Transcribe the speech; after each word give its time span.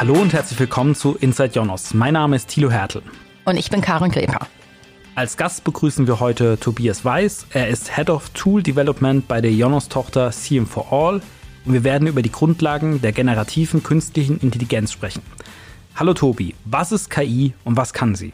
Hallo 0.00 0.14
und 0.14 0.32
herzlich 0.32 0.58
willkommen 0.58 0.94
zu 0.94 1.14
Inside 1.20 1.50
Jonos. 1.52 1.92
Mein 1.92 2.14
Name 2.14 2.34
ist 2.34 2.48
Thilo 2.48 2.70
Hertel. 2.70 3.02
Und 3.44 3.58
ich 3.58 3.68
bin 3.68 3.82
Karin 3.82 4.10
Kleper. 4.10 4.46
Als 5.14 5.36
Gast 5.36 5.62
begrüßen 5.62 6.06
wir 6.06 6.20
heute 6.20 6.58
Tobias 6.58 7.04
Weiß. 7.04 7.48
Er 7.50 7.68
ist 7.68 7.94
Head 7.96 8.08
of 8.08 8.30
Tool 8.30 8.62
Development 8.62 9.28
bei 9.28 9.42
der 9.42 9.52
Jonos-Tochter 9.52 10.30
CM4All 10.30 11.20
und 11.66 11.72
wir 11.74 11.84
werden 11.84 12.08
über 12.08 12.22
die 12.22 12.32
Grundlagen 12.32 13.02
der 13.02 13.12
generativen 13.12 13.82
künstlichen 13.82 14.38
Intelligenz 14.38 14.90
sprechen. 14.90 15.20
Hallo 15.94 16.14
Tobi, 16.14 16.54
was 16.64 16.92
ist 16.92 17.10
KI 17.10 17.52
und 17.64 17.76
was 17.76 17.92
kann 17.92 18.14
sie? 18.14 18.32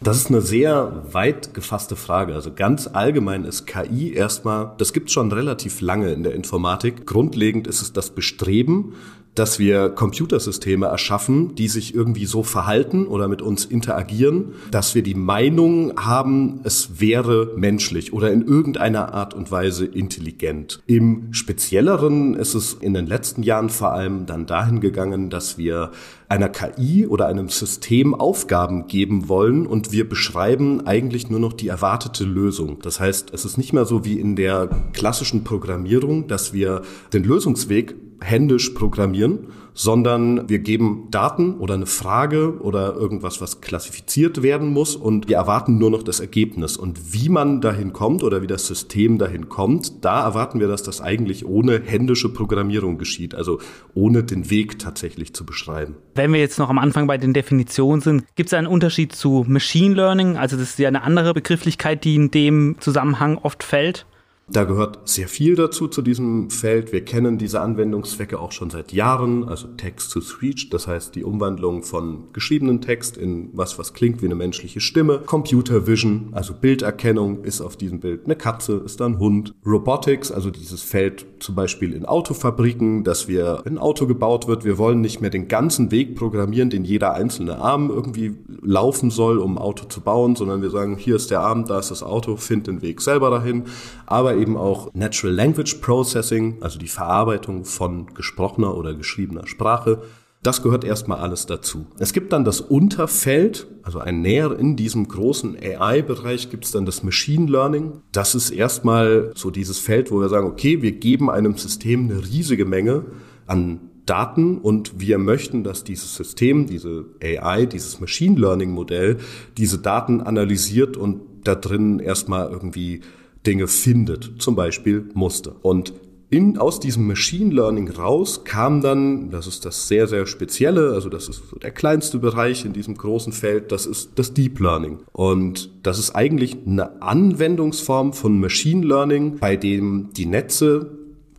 Das 0.00 0.16
ist 0.16 0.26
eine 0.26 0.40
sehr 0.40 1.04
weit 1.12 1.54
gefasste 1.54 1.94
Frage. 1.94 2.34
Also 2.34 2.52
ganz 2.52 2.88
allgemein 2.88 3.44
ist 3.44 3.64
KI 3.66 4.12
erstmal, 4.12 4.72
das 4.78 4.92
gibt 4.92 5.06
es 5.06 5.12
schon 5.12 5.30
relativ 5.30 5.80
lange 5.80 6.10
in 6.10 6.24
der 6.24 6.34
Informatik. 6.34 7.06
Grundlegend 7.06 7.68
ist 7.68 7.80
es 7.80 7.92
das 7.92 8.10
Bestreben, 8.10 8.94
dass 9.36 9.58
wir 9.58 9.90
Computersysteme 9.90 10.86
erschaffen, 10.86 11.54
die 11.54 11.68
sich 11.68 11.94
irgendwie 11.94 12.26
so 12.26 12.42
verhalten 12.42 13.06
oder 13.06 13.28
mit 13.28 13.42
uns 13.42 13.64
interagieren, 13.64 14.54
dass 14.70 14.94
wir 14.94 15.02
die 15.02 15.14
Meinung 15.14 15.92
haben, 15.96 16.60
es 16.64 17.00
wäre 17.00 17.52
menschlich 17.56 18.12
oder 18.12 18.32
in 18.32 18.42
irgendeiner 18.42 19.14
Art 19.14 19.34
und 19.34 19.50
Weise 19.52 19.84
intelligent. 19.84 20.80
Im 20.86 21.32
Spezielleren 21.32 22.34
ist 22.34 22.54
es 22.54 22.72
in 22.72 22.94
den 22.94 23.06
letzten 23.06 23.42
Jahren 23.42 23.68
vor 23.68 23.92
allem 23.92 24.26
dann 24.26 24.46
dahin 24.46 24.80
gegangen, 24.80 25.30
dass 25.30 25.58
wir 25.58 25.90
einer 26.28 26.48
KI 26.48 27.06
oder 27.06 27.26
einem 27.26 27.48
System 27.48 28.14
Aufgaben 28.14 28.86
geben 28.88 29.28
wollen 29.28 29.66
und 29.66 29.92
wir 29.92 30.08
beschreiben 30.08 30.86
eigentlich 30.86 31.30
nur 31.30 31.40
noch 31.40 31.52
die 31.52 31.68
erwartete 31.68 32.24
Lösung. 32.24 32.78
Das 32.82 32.98
heißt, 32.98 33.32
es 33.32 33.44
ist 33.44 33.58
nicht 33.58 33.72
mehr 33.72 33.84
so 33.84 34.04
wie 34.04 34.18
in 34.18 34.34
der 34.34 34.68
klassischen 34.92 35.44
Programmierung, 35.44 36.26
dass 36.26 36.52
wir 36.52 36.82
den 37.12 37.22
Lösungsweg 37.22 37.94
händisch 38.20 38.70
programmieren, 38.70 39.48
sondern 39.76 40.48
wir 40.48 40.60
geben 40.60 41.08
Daten 41.10 41.58
oder 41.58 41.74
eine 41.74 41.86
Frage 41.86 42.60
oder 42.60 42.94
irgendwas, 42.94 43.42
was 43.42 43.60
klassifiziert 43.60 44.42
werden 44.42 44.72
muss 44.72 44.96
und 44.96 45.28
wir 45.28 45.36
erwarten 45.36 45.76
nur 45.76 45.90
noch 45.90 46.02
das 46.02 46.18
Ergebnis. 46.18 46.78
Und 46.78 47.12
wie 47.12 47.28
man 47.28 47.60
dahin 47.60 47.92
kommt 47.92 48.22
oder 48.22 48.40
wie 48.40 48.46
das 48.46 48.66
System 48.66 49.18
dahin 49.18 49.50
kommt, 49.50 50.04
da 50.04 50.24
erwarten 50.24 50.60
wir, 50.60 50.66
dass 50.66 50.82
das 50.82 51.02
eigentlich 51.02 51.44
ohne 51.44 51.82
händische 51.84 52.32
Programmierung 52.32 52.96
geschieht, 52.96 53.34
also 53.34 53.60
ohne 53.94 54.24
den 54.24 54.48
Weg 54.48 54.78
tatsächlich 54.78 55.34
zu 55.34 55.44
beschreiben. 55.44 55.96
Wenn 56.14 56.32
wir 56.32 56.40
jetzt 56.40 56.58
noch 56.58 56.70
am 56.70 56.78
Anfang 56.78 57.06
bei 57.06 57.18
den 57.18 57.34
Definitionen 57.34 58.00
sind, 58.00 58.24
gibt 58.34 58.48
es 58.48 58.54
einen 58.54 58.66
Unterschied 58.66 59.14
zu 59.14 59.44
Machine 59.46 59.94
Learning? 59.94 60.38
Also 60.38 60.56
das 60.56 60.70
ist 60.70 60.78
ja 60.78 60.88
eine 60.88 61.02
andere 61.02 61.34
Begrifflichkeit, 61.34 62.02
die 62.04 62.14
in 62.14 62.30
dem 62.30 62.76
Zusammenhang 62.80 63.36
oft 63.36 63.62
fällt. 63.62 64.06
Da 64.48 64.62
gehört 64.62 65.08
sehr 65.08 65.26
viel 65.26 65.56
dazu 65.56 65.88
zu 65.88 66.02
diesem 66.02 66.50
Feld. 66.50 66.92
Wir 66.92 67.04
kennen 67.04 67.36
diese 67.36 67.60
Anwendungszwecke 67.60 68.38
auch 68.38 68.52
schon 68.52 68.70
seit 68.70 68.92
Jahren, 68.92 69.48
also 69.48 69.66
Text 69.76 70.12
to 70.12 70.20
Speech, 70.20 70.70
das 70.70 70.86
heißt 70.86 71.16
die 71.16 71.24
Umwandlung 71.24 71.82
von 71.82 72.32
geschriebenen 72.32 72.80
Text 72.80 73.16
in 73.16 73.50
was, 73.54 73.76
was 73.76 73.92
klingt 73.92 74.22
wie 74.22 74.26
eine 74.26 74.36
menschliche 74.36 74.80
Stimme. 74.80 75.22
Computer 75.26 75.88
Vision, 75.88 76.28
also 76.30 76.54
Bilderkennung, 76.54 77.42
ist 77.42 77.60
auf 77.60 77.76
diesem 77.76 77.98
Bild 77.98 78.26
eine 78.26 78.36
Katze, 78.36 78.82
ist 78.84 79.00
da 79.00 79.06
ein 79.06 79.18
Hund. 79.18 79.52
Robotics, 79.66 80.30
also 80.30 80.50
dieses 80.50 80.80
Feld 80.80 81.26
zum 81.40 81.56
Beispiel 81.56 81.92
in 81.92 82.04
Autofabriken, 82.04 83.02
dass 83.02 83.26
wir, 83.26 83.64
ein 83.66 83.78
Auto 83.78 84.06
gebaut 84.06 84.46
wird, 84.46 84.64
wir 84.64 84.78
wollen 84.78 85.00
nicht 85.00 85.20
mehr 85.20 85.30
den 85.30 85.48
ganzen 85.48 85.90
Weg 85.90 86.14
programmieren, 86.14 86.70
den 86.70 86.84
jeder 86.84 87.14
einzelne 87.14 87.58
Arm 87.58 87.90
irgendwie 87.90 88.36
laufen 88.62 89.10
soll, 89.10 89.38
um 89.38 89.56
ein 89.56 89.58
Auto 89.58 89.86
zu 89.86 90.00
bauen, 90.00 90.36
sondern 90.36 90.62
wir 90.62 90.70
sagen, 90.70 90.96
hier 90.96 91.16
ist 91.16 91.32
der 91.32 91.40
Arm, 91.40 91.64
da 91.64 91.80
ist 91.80 91.90
das 91.90 92.04
Auto, 92.04 92.36
find 92.36 92.68
den 92.68 92.80
Weg 92.80 93.00
selber 93.00 93.30
dahin. 93.30 93.64
Aber 94.06 94.35
eben 94.36 94.56
auch 94.56 94.92
Natural 94.94 95.34
Language 95.34 95.76
Processing, 95.80 96.58
also 96.60 96.78
die 96.78 96.88
Verarbeitung 96.88 97.64
von 97.64 98.14
gesprochener 98.14 98.76
oder 98.76 98.94
geschriebener 98.94 99.46
Sprache. 99.46 100.02
Das 100.42 100.62
gehört 100.62 100.84
erstmal 100.84 101.18
alles 101.18 101.46
dazu. 101.46 101.86
Es 101.98 102.12
gibt 102.12 102.32
dann 102.32 102.44
das 102.44 102.60
Unterfeld, 102.60 103.66
also 103.82 103.98
ein 103.98 104.20
näher 104.20 104.56
in 104.56 104.76
diesem 104.76 105.08
großen 105.08 105.56
AI-Bereich 105.60 106.50
gibt 106.50 106.66
es 106.66 106.70
dann 106.70 106.86
das 106.86 107.02
Machine 107.02 107.50
Learning. 107.50 108.02
Das 108.12 108.36
ist 108.36 108.50
erstmal 108.50 109.32
so 109.34 109.50
dieses 109.50 109.80
Feld, 109.80 110.12
wo 110.12 110.20
wir 110.20 110.28
sagen, 110.28 110.46
okay, 110.46 110.82
wir 110.82 110.92
geben 110.92 111.30
einem 111.30 111.56
System 111.56 112.10
eine 112.10 112.22
riesige 112.22 112.64
Menge 112.64 113.06
an 113.46 113.80
Daten 114.06 114.58
und 114.58 115.00
wir 115.00 115.18
möchten, 115.18 115.64
dass 115.64 115.82
dieses 115.82 116.14
System, 116.14 116.66
diese 116.66 117.06
AI, 117.20 117.66
dieses 117.66 117.98
Machine 117.98 118.38
Learning 118.38 118.70
Modell, 118.70 119.18
diese 119.56 119.78
Daten 119.78 120.20
analysiert 120.20 120.96
und 120.96 121.22
da 121.42 121.56
drin 121.56 121.98
erstmal 121.98 122.50
irgendwie 122.50 123.00
Dinge 123.46 123.68
findet, 123.68 124.34
zum 124.38 124.56
Beispiel 124.56 125.08
Muster. 125.14 125.54
Und 125.62 125.92
in, 126.28 126.58
aus 126.58 126.80
diesem 126.80 127.06
Machine 127.06 127.54
Learning 127.54 127.88
raus 127.88 128.42
kam 128.44 128.80
dann, 128.80 129.30
das 129.30 129.46
ist 129.46 129.64
das 129.64 129.86
sehr, 129.86 130.08
sehr 130.08 130.26
Spezielle, 130.26 130.92
also 130.92 131.08
das 131.08 131.28
ist 131.28 131.48
so 131.48 131.56
der 131.56 131.70
kleinste 131.70 132.18
Bereich 132.18 132.64
in 132.64 132.72
diesem 132.72 132.96
großen 132.96 133.32
Feld, 133.32 133.70
das 133.70 133.86
ist 133.86 134.10
das 134.16 134.34
Deep 134.34 134.58
Learning. 134.58 134.98
Und 135.12 135.70
das 135.84 136.00
ist 136.00 136.16
eigentlich 136.16 136.56
eine 136.66 137.00
Anwendungsform 137.00 138.12
von 138.12 138.40
Machine 138.40 138.84
Learning, 138.84 139.38
bei 139.38 139.56
dem 139.56 140.08
die 140.16 140.26
Netze 140.26 140.90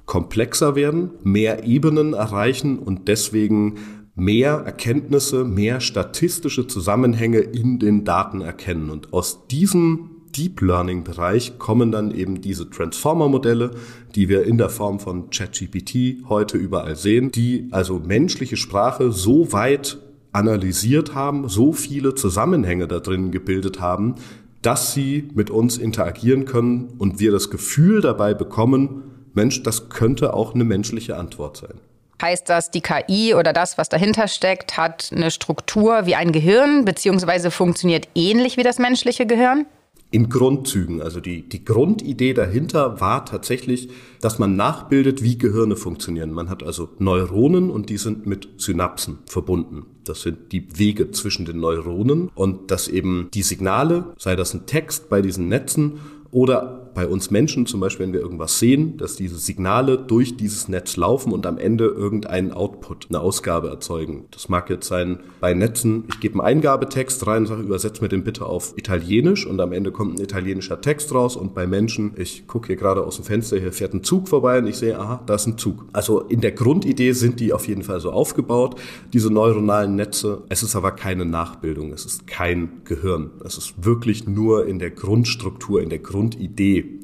komplexer 0.05 0.75
werden, 0.75 1.09
mehr 1.21 1.65
Ebenen 1.65 2.13
erreichen 2.13 2.79
und 2.79 3.09
deswegen 3.09 3.75
mehr 4.15 4.63
Erkenntnisse, 4.65 5.43
mehr 5.43 5.81
statistische 5.81 6.65
Zusammenhänge 6.65 7.39
in 7.39 7.77
den 7.77 8.05
Daten 8.05 8.39
erkennen. 8.39 8.89
Und 8.89 9.11
aus 9.11 9.47
diesem 9.47 10.16
Deep 10.37 10.61
Learning 10.61 11.03
Bereich 11.03 11.57
kommen 11.57 11.91
dann 11.91 12.11
eben 12.11 12.41
diese 12.41 12.69
Transformer 12.69 13.27
Modelle, 13.27 13.71
die 14.13 14.29
wir 14.29 14.43
in 14.43 14.57
der 14.57 14.69
Form 14.69 14.99
von 14.99 15.31
ChatGPT 15.31 16.29
heute 16.29 16.57
überall 16.57 16.95
sehen, 16.95 17.31
die 17.31 17.67
also 17.71 17.99
menschliche 17.99 18.55
Sprache 18.55 19.11
so 19.11 19.51
weit 19.51 19.97
analysiert 20.33 21.15
haben, 21.15 21.49
so 21.49 21.73
viele 21.73 22.13
Zusammenhänge 22.13 22.87
da 22.87 22.99
drin 22.99 23.31
gebildet 23.31 23.81
haben, 23.81 24.15
dass 24.61 24.93
sie 24.93 25.29
mit 25.33 25.49
uns 25.49 25.77
interagieren 25.77 26.45
können 26.45 26.93
und 26.99 27.19
wir 27.19 27.31
das 27.31 27.49
Gefühl 27.49 28.01
dabei 28.01 28.33
bekommen, 28.33 29.03
Mensch, 29.33 29.63
das 29.63 29.89
könnte 29.89 30.33
auch 30.33 30.53
eine 30.53 30.63
menschliche 30.63 31.15
Antwort 31.15 31.57
sein. 31.57 31.79
Heißt 32.21 32.49
das, 32.49 32.71
die 32.71 32.81
KI 32.81 33.35
oder 33.35 33.53
das, 33.53 33.77
was 33.77 33.89
dahinter 33.89 34.27
steckt, 34.27 34.75
hat 34.75 35.11
eine 35.15 35.29
Struktur 35.29 36.05
wie 36.05 36.15
ein 36.15 36.31
Gehirn, 36.31 36.83
beziehungsweise 36.83 37.51
funktioniert 37.51 38.07
ähnlich 38.15 38.57
wie 38.57 38.63
das 38.63 38.79
menschliche 38.79 39.27
Gehirn? 39.27 39.67
In 40.17 40.29
Grundzügen. 40.29 40.99
Also 40.99 41.19
die, 41.19 41.47
die 41.47 41.63
Grundidee 41.63 42.33
dahinter 42.33 42.99
war 42.99 43.23
tatsächlich, 43.23 43.89
dass 44.19 44.39
man 44.39 44.55
nachbildet, 44.55 45.21
wie 45.21 45.37
Gehirne 45.37 45.75
funktionieren. 45.75 46.31
Man 46.31 46.49
hat 46.49 46.63
also 46.63 46.89
Neuronen 46.97 47.69
und 47.69 47.91
die 47.91 47.97
sind 47.97 48.25
mit 48.25 48.49
Synapsen 48.57 49.19
verbunden. 49.27 49.85
Das 50.05 50.23
sind 50.23 50.51
die 50.53 50.79
Wege 50.79 51.11
zwischen 51.11 51.45
den 51.45 51.59
Neuronen 51.59 52.31
und 52.33 52.71
dass 52.71 52.87
eben 52.87 53.29
die 53.31 53.43
Signale, 53.43 54.15
sei 54.17 54.35
das 54.35 54.55
ein 54.55 54.65
Text 54.65 55.07
bei 55.07 55.21
diesen 55.21 55.49
Netzen 55.49 55.99
oder 56.31 56.87
bei 56.97 57.07
uns 57.07 57.29
Menschen 57.29 57.67
zum 57.67 57.79
Beispiel, 57.79 58.07
wenn 58.07 58.13
wir 58.13 58.21
irgendwas 58.21 58.57
sehen, 58.57 58.97
dass 58.97 59.15
diese 59.15 59.37
Signale 59.37 59.99
durch 59.99 60.35
dieses 60.35 60.67
Netz 60.67 60.97
laufen 60.97 61.31
und 61.31 61.45
am 61.45 61.59
Ende 61.59 61.85
irgendeinen 61.85 62.51
Output, 62.51 63.05
eine 63.09 63.19
Ausgabe 63.19 63.67
erzeugen. 63.67 64.25
Das 64.31 64.49
mag 64.49 64.67
jetzt 64.71 64.87
sein 64.87 65.19
bei 65.39 65.53
Netzen, 65.53 66.05
ich 66.09 66.19
gebe 66.19 66.39
einen 66.39 66.57
Eingabetext 66.57 67.27
rein 67.27 67.43
und 67.43 67.45
sage, 67.45 67.61
übersetze 67.61 68.01
mir 68.01 68.09
den 68.09 68.23
bitte 68.23 68.47
auf 68.47 68.73
Italienisch 68.77 69.45
und 69.45 69.61
am 69.61 69.73
Ende 69.73 69.91
kommt 69.91 70.17
ein 70.17 70.23
italienischer 70.23 70.81
Text 70.81 71.13
raus 71.13 71.35
und 71.35 71.53
bei 71.53 71.67
Menschen, 71.67 72.13
ich 72.15 72.47
gucke 72.47 72.65
hier 72.65 72.77
gerade 72.77 73.03
aus 73.03 73.17
dem 73.17 73.25
Fenster, 73.25 73.59
hier 73.59 73.71
fährt 73.71 73.93
ein 73.93 74.03
Zug 74.03 74.27
vorbei 74.27 74.57
und 74.57 74.65
ich 74.65 74.77
sehe, 74.77 74.97
aha, 74.97 75.21
da 75.23 75.35
ist 75.35 75.45
ein 75.45 75.59
Zug. 75.59 75.85
Also 75.93 76.21
in 76.21 76.41
der 76.41 76.53
Grundidee 76.53 77.11
sind 77.11 77.39
die 77.39 77.53
auf 77.53 77.67
jeden 77.67 77.83
Fall 77.83 77.99
so 77.99 78.09
aufgebaut, 78.11 78.79
diese 79.13 79.31
neuronalen 79.31 79.95
Netze. 79.95 80.41
Es 80.49 80.63
ist 80.63 80.75
aber 80.75 80.93
keine 80.93 81.25
Nachbildung, 81.25 81.93
es 81.93 82.05
ist 82.05 82.25
kein 82.25 82.81
Gehirn. 82.85 83.29
Es 83.45 83.59
ist 83.59 83.85
wirklich 83.85 84.27
nur 84.27 84.65
in 84.65 84.79
der 84.79 84.89
Grundstruktur, 84.89 85.83
in 85.83 85.89
der 85.89 85.99
Grundidee 85.99 86.16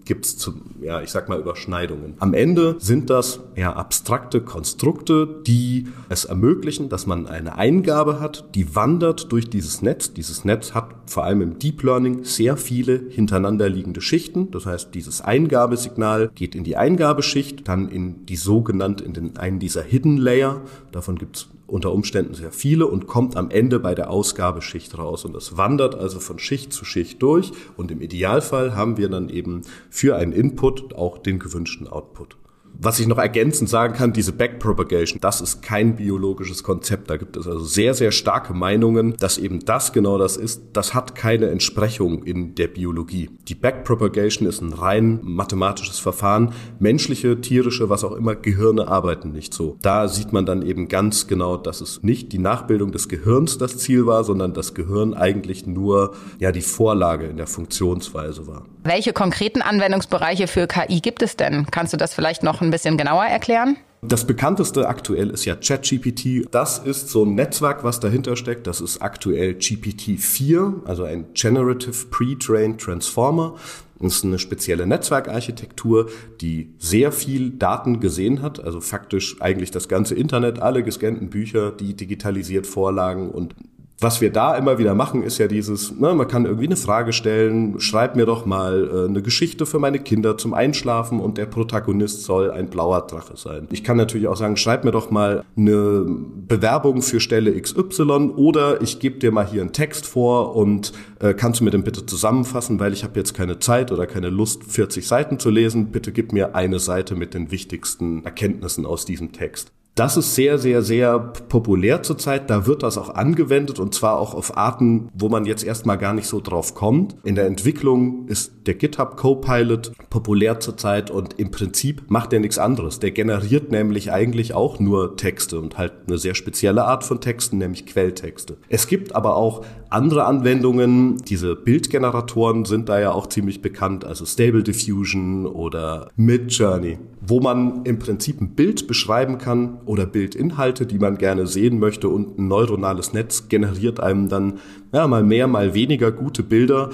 gibt 0.05 0.25
es, 0.25 0.51
ja, 0.81 1.01
ich 1.01 1.09
sag 1.09 1.29
mal, 1.29 1.39
Überschneidungen. 1.39 2.15
Am 2.19 2.33
Ende 2.33 2.75
sind 2.79 3.09
das 3.09 3.39
ja 3.55 3.73
abstrakte 3.73 4.41
Konstrukte, 4.41 5.41
die 5.45 5.87
es 6.09 6.25
ermöglichen, 6.25 6.89
dass 6.89 7.05
man 7.05 7.27
eine 7.27 7.55
Eingabe 7.55 8.19
hat, 8.19 8.45
die 8.55 8.75
wandert 8.75 9.31
durch 9.31 9.49
dieses 9.49 9.81
Netz. 9.81 10.13
Dieses 10.13 10.45
Netz 10.45 10.73
hat 10.73 10.89
vor 11.05 11.23
allem 11.23 11.41
im 11.41 11.59
Deep 11.59 11.83
Learning 11.83 12.23
sehr 12.23 12.57
viele 12.57 13.01
hintereinander 13.09 13.69
liegende 13.69 14.01
Schichten. 14.01 14.51
Das 14.51 14.65
heißt, 14.65 14.93
dieses 14.93 15.21
Eingabesignal 15.21 16.31
geht 16.35 16.55
in 16.55 16.63
die 16.63 16.75
Eingabeschicht, 16.75 17.67
dann 17.67 17.89
in 17.89 18.25
die 18.25 18.35
sogenannte, 18.35 19.03
in 19.03 19.13
den 19.13 19.37
einen 19.37 19.59
dieser 19.59 19.83
Hidden 19.83 20.17
Layer. 20.17 20.61
Davon 20.91 21.17
gibt 21.17 21.37
es 21.37 21.47
unter 21.73 21.91
Umständen 21.91 22.35
sehr 22.35 22.51
viele 22.51 22.85
und 22.85 23.07
kommt 23.07 23.35
am 23.35 23.49
Ende 23.49 23.79
bei 23.79 23.95
der 23.95 24.11
Ausgabeschicht 24.11 24.95
raus. 24.99 25.25
Und 25.25 25.33
das 25.33 25.57
wandert 25.57 25.95
also 25.95 26.19
von 26.19 26.37
Schicht 26.37 26.71
zu 26.71 26.85
Schicht 26.85 27.19
durch. 27.23 27.51
Und 27.75 27.89
im 27.89 27.99
Idealfall 27.99 28.75
haben 28.75 28.97
wir 28.97 29.09
dann 29.09 29.27
eben 29.27 29.63
für 29.89 30.15
einen 30.15 30.33
Input 30.33 30.93
auch 30.93 31.17
den 31.17 31.39
gewünschten 31.39 31.87
Output. 31.87 32.37
Was 32.79 32.99
ich 32.99 33.07
noch 33.07 33.17
ergänzend 33.17 33.69
sagen 33.69 33.93
kann, 33.93 34.13
diese 34.13 34.33
Backpropagation, 34.33 35.19
das 35.21 35.41
ist 35.41 35.61
kein 35.61 35.95
biologisches 35.95 36.63
Konzept. 36.63 37.09
Da 37.09 37.17
gibt 37.17 37.37
es 37.37 37.47
also 37.47 37.63
sehr, 37.63 37.93
sehr 37.93 38.11
starke 38.11 38.53
Meinungen, 38.53 39.15
dass 39.17 39.37
eben 39.37 39.59
das 39.59 39.93
genau 39.93 40.17
das 40.17 40.37
ist. 40.37 40.63
Das 40.73 40.93
hat 40.93 41.15
keine 41.15 41.49
Entsprechung 41.49 42.23
in 42.23 42.55
der 42.55 42.67
Biologie. 42.67 43.29
Die 43.47 43.55
Backpropagation 43.55 44.47
ist 44.47 44.61
ein 44.61 44.73
rein 44.73 45.19
mathematisches 45.21 45.99
Verfahren. 45.99 46.53
Menschliche, 46.79 47.39
tierische, 47.39 47.89
was 47.89 48.03
auch 48.03 48.13
immer, 48.13 48.35
Gehirne 48.35 48.87
arbeiten 48.87 49.31
nicht 49.31 49.53
so. 49.53 49.77
Da 49.81 50.07
sieht 50.07 50.33
man 50.33 50.45
dann 50.45 50.61
eben 50.61 50.87
ganz 50.87 51.27
genau, 51.27 51.57
dass 51.57 51.79
es 51.79 52.01
nicht 52.03 52.33
die 52.33 52.39
Nachbildung 52.39 52.91
des 52.91 53.07
Gehirns 53.07 53.57
das 53.57 53.77
Ziel 53.77 54.07
war, 54.07 54.23
sondern 54.23 54.53
das 54.53 54.73
Gehirn 54.73 55.13
eigentlich 55.13 55.67
nur 55.67 56.15
ja 56.39 56.51
die 56.51 56.61
Vorlage 56.61 57.27
in 57.27 57.37
der 57.37 57.47
Funktionsweise 57.47 58.47
war. 58.47 58.65
Welche 58.83 59.13
konkreten 59.13 59.61
Anwendungsbereiche 59.61 60.47
für 60.47 60.67
KI 60.67 60.99
gibt 60.99 61.21
es 61.21 61.37
denn? 61.37 61.67
Kannst 61.71 61.93
du 61.93 61.97
das 61.97 62.13
vielleicht 62.13 62.43
noch 62.43 62.61
ein 62.63 62.71
bisschen 62.71 62.97
genauer 62.97 63.25
erklären? 63.25 63.77
Das 64.05 64.27
bekannteste 64.27 64.89
aktuell 64.89 65.29
ist 65.29 65.45
ja 65.45 65.55
ChatGPT. 65.55 66.47
Das 66.51 66.79
ist 66.79 67.07
so 67.09 67.23
ein 67.23 67.35
Netzwerk, 67.35 67.85
was 67.85 68.01
dahinter 68.01 68.35
steckt. 68.35 68.67
Das 68.67 68.81
ist 68.81 69.01
aktuell 69.01 69.53
GPT-4, 69.53 70.85
also 70.85 71.05
ein 71.05 71.27
Generative 71.33 72.07
Pre-Trained 72.11 72.81
Transformer. 72.81 73.55
Das 73.99 74.15
ist 74.15 74.25
eine 74.25 74.39
spezielle 74.39 74.85
Netzwerkarchitektur, 74.85 76.09
die 76.41 76.73
sehr 76.79 77.13
viel 77.13 77.51
Daten 77.51 78.01
gesehen 78.01 78.41
hat, 78.41 78.61
also 78.61 78.81
faktisch 78.81 79.41
eigentlich 79.41 79.71
das 79.71 79.87
ganze 79.87 80.15
Internet, 80.15 80.59
alle 80.59 80.83
gescannten 80.83 81.29
Bücher, 81.29 81.71
die 81.71 81.95
digitalisiert 81.95 82.67
vorlagen 82.67 83.31
und 83.31 83.55
was 84.03 84.21
wir 84.21 84.31
da 84.31 84.55
immer 84.55 84.77
wieder 84.77 84.93
machen, 84.93 85.23
ist 85.23 85.37
ja 85.37 85.47
dieses, 85.47 85.97
ne, 85.97 86.13
man 86.13 86.27
kann 86.27 86.45
irgendwie 86.45 86.65
eine 86.65 86.75
Frage 86.75 87.13
stellen, 87.13 87.79
schreib 87.79 88.15
mir 88.15 88.25
doch 88.25 88.45
mal 88.45 88.89
äh, 88.93 89.09
eine 89.09 89.21
Geschichte 89.21 89.65
für 89.65 89.79
meine 89.79 89.99
Kinder 89.99 90.37
zum 90.37 90.53
Einschlafen 90.53 91.19
und 91.19 91.37
der 91.37 91.45
Protagonist 91.45 92.23
soll 92.23 92.51
ein 92.51 92.69
blauer 92.69 93.07
Drache 93.07 93.37
sein. 93.37 93.67
Ich 93.71 93.83
kann 93.83 93.97
natürlich 93.97 94.27
auch 94.27 94.35
sagen, 94.35 94.57
schreib 94.57 94.83
mir 94.83 94.91
doch 94.91 95.09
mal 95.09 95.43
eine 95.57 96.05
Bewerbung 96.47 97.01
für 97.01 97.19
Stelle 97.19 97.59
XY 97.59 98.33
oder 98.35 98.81
ich 98.81 98.99
gebe 98.99 99.19
dir 99.19 99.31
mal 99.31 99.47
hier 99.47 99.61
einen 99.61 99.71
Text 99.71 100.05
vor 100.05 100.55
und 100.55 100.91
äh, 101.19 101.33
kannst 101.33 101.61
du 101.61 101.63
mir 101.63 101.71
den 101.71 101.83
bitte 101.83 102.05
zusammenfassen, 102.05 102.79
weil 102.79 102.93
ich 102.93 103.03
habe 103.03 103.17
jetzt 103.17 103.33
keine 103.33 103.59
Zeit 103.59 103.91
oder 103.91 104.05
keine 104.05 104.29
Lust, 104.29 104.63
40 104.65 105.07
Seiten 105.07 105.39
zu 105.39 105.49
lesen. 105.49 105.91
Bitte 105.91 106.11
gib 106.11 106.33
mir 106.33 106.55
eine 106.55 106.79
Seite 106.79 107.15
mit 107.15 107.33
den 107.33 107.51
wichtigsten 107.51 108.23
Erkenntnissen 108.25 108.85
aus 108.85 109.05
diesem 109.05 109.31
Text. 109.31 109.71
Das 109.95 110.17
ist 110.17 110.33
sehr, 110.33 110.57
sehr, 110.57 110.81
sehr 110.81 111.19
populär 111.19 112.01
zurzeit. 112.01 112.49
Da 112.49 112.65
wird 112.65 112.81
das 112.81 112.97
auch 112.97 113.13
angewendet 113.13 113.79
und 113.79 113.93
zwar 113.93 114.19
auch 114.19 114.33
auf 114.33 114.57
Arten, 114.57 115.09
wo 115.13 115.29
man 115.29 115.45
jetzt 115.45 115.63
erstmal 115.63 115.99
gar 115.99 116.13
nicht 116.13 116.27
so 116.27 116.41
drauf 116.41 116.73
kommt. 116.73 117.15
In 117.23 117.35
der 117.35 117.45
Entwicklung 117.45 118.27
ist 118.27 118.52
der 118.65 118.75
GitHub 118.75 119.17
Copilot 119.17 119.91
populär 120.09 120.59
zurzeit 120.59 121.11
und 121.11 121.39
im 121.39 121.51
Prinzip 121.51 122.03
macht 122.09 122.33
er 122.33 122.39
nichts 122.39 122.57
anderes. 122.57 122.99
Der 122.99 123.11
generiert 123.11 123.71
nämlich 123.71 124.11
eigentlich 124.11 124.53
auch 124.53 124.79
nur 124.79 125.15
Texte 125.17 125.59
und 125.59 125.77
halt 125.77 125.93
eine 126.07 126.17
sehr 126.17 126.35
spezielle 126.35 126.85
Art 126.85 127.03
von 127.03 127.21
Texten, 127.21 127.57
nämlich 127.57 127.85
Quelltexte. 127.85 128.57
Es 128.69 128.87
gibt 128.87 129.15
aber 129.15 129.35
auch 129.35 129.65
andere 129.89 130.25
Anwendungen. 130.25 131.17
Diese 131.17 131.55
Bildgeneratoren 131.55 132.65
sind 132.65 132.89
da 132.89 132.99
ja 132.99 133.11
auch 133.11 133.27
ziemlich 133.27 133.61
bekannt, 133.61 134.05
also 134.05 134.25
Stable 134.25 134.63
Diffusion 134.63 135.45
oder 135.45 136.09
Midjourney, 136.15 136.97
wo 137.21 137.39
man 137.39 137.83
im 137.83 137.99
Prinzip 137.99 138.41
ein 138.41 138.55
Bild 138.55 138.87
beschreiben 138.87 139.37
kann 139.37 139.79
oder 139.85 140.05
Bildinhalte, 140.05 140.85
die 140.85 140.99
man 140.99 141.17
gerne 141.17 141.47
sehen 141.47 141.79
möchte 141.79 142.09
und 142.09 142.39
ein 142.39 142.47
neuronales 142.47 143.13
Netz 143.13 143.49
generiert 143.49 143.99
einem 143.99 144.29
dann 144.29 144.59
ja, 144.93 145.07
mal 145.07 145.23
mehr, 145.23 145.47
mal 145.47 145.73
weniger 145.73 146.11
gute 146.11 146.43
Bilder, 146.43 146.91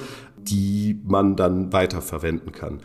die 0.49 0.99
man 1.05 1.35
dann 1.35 1.71
weiterverwenden 1.73 2.51
kann. 2.51 2.81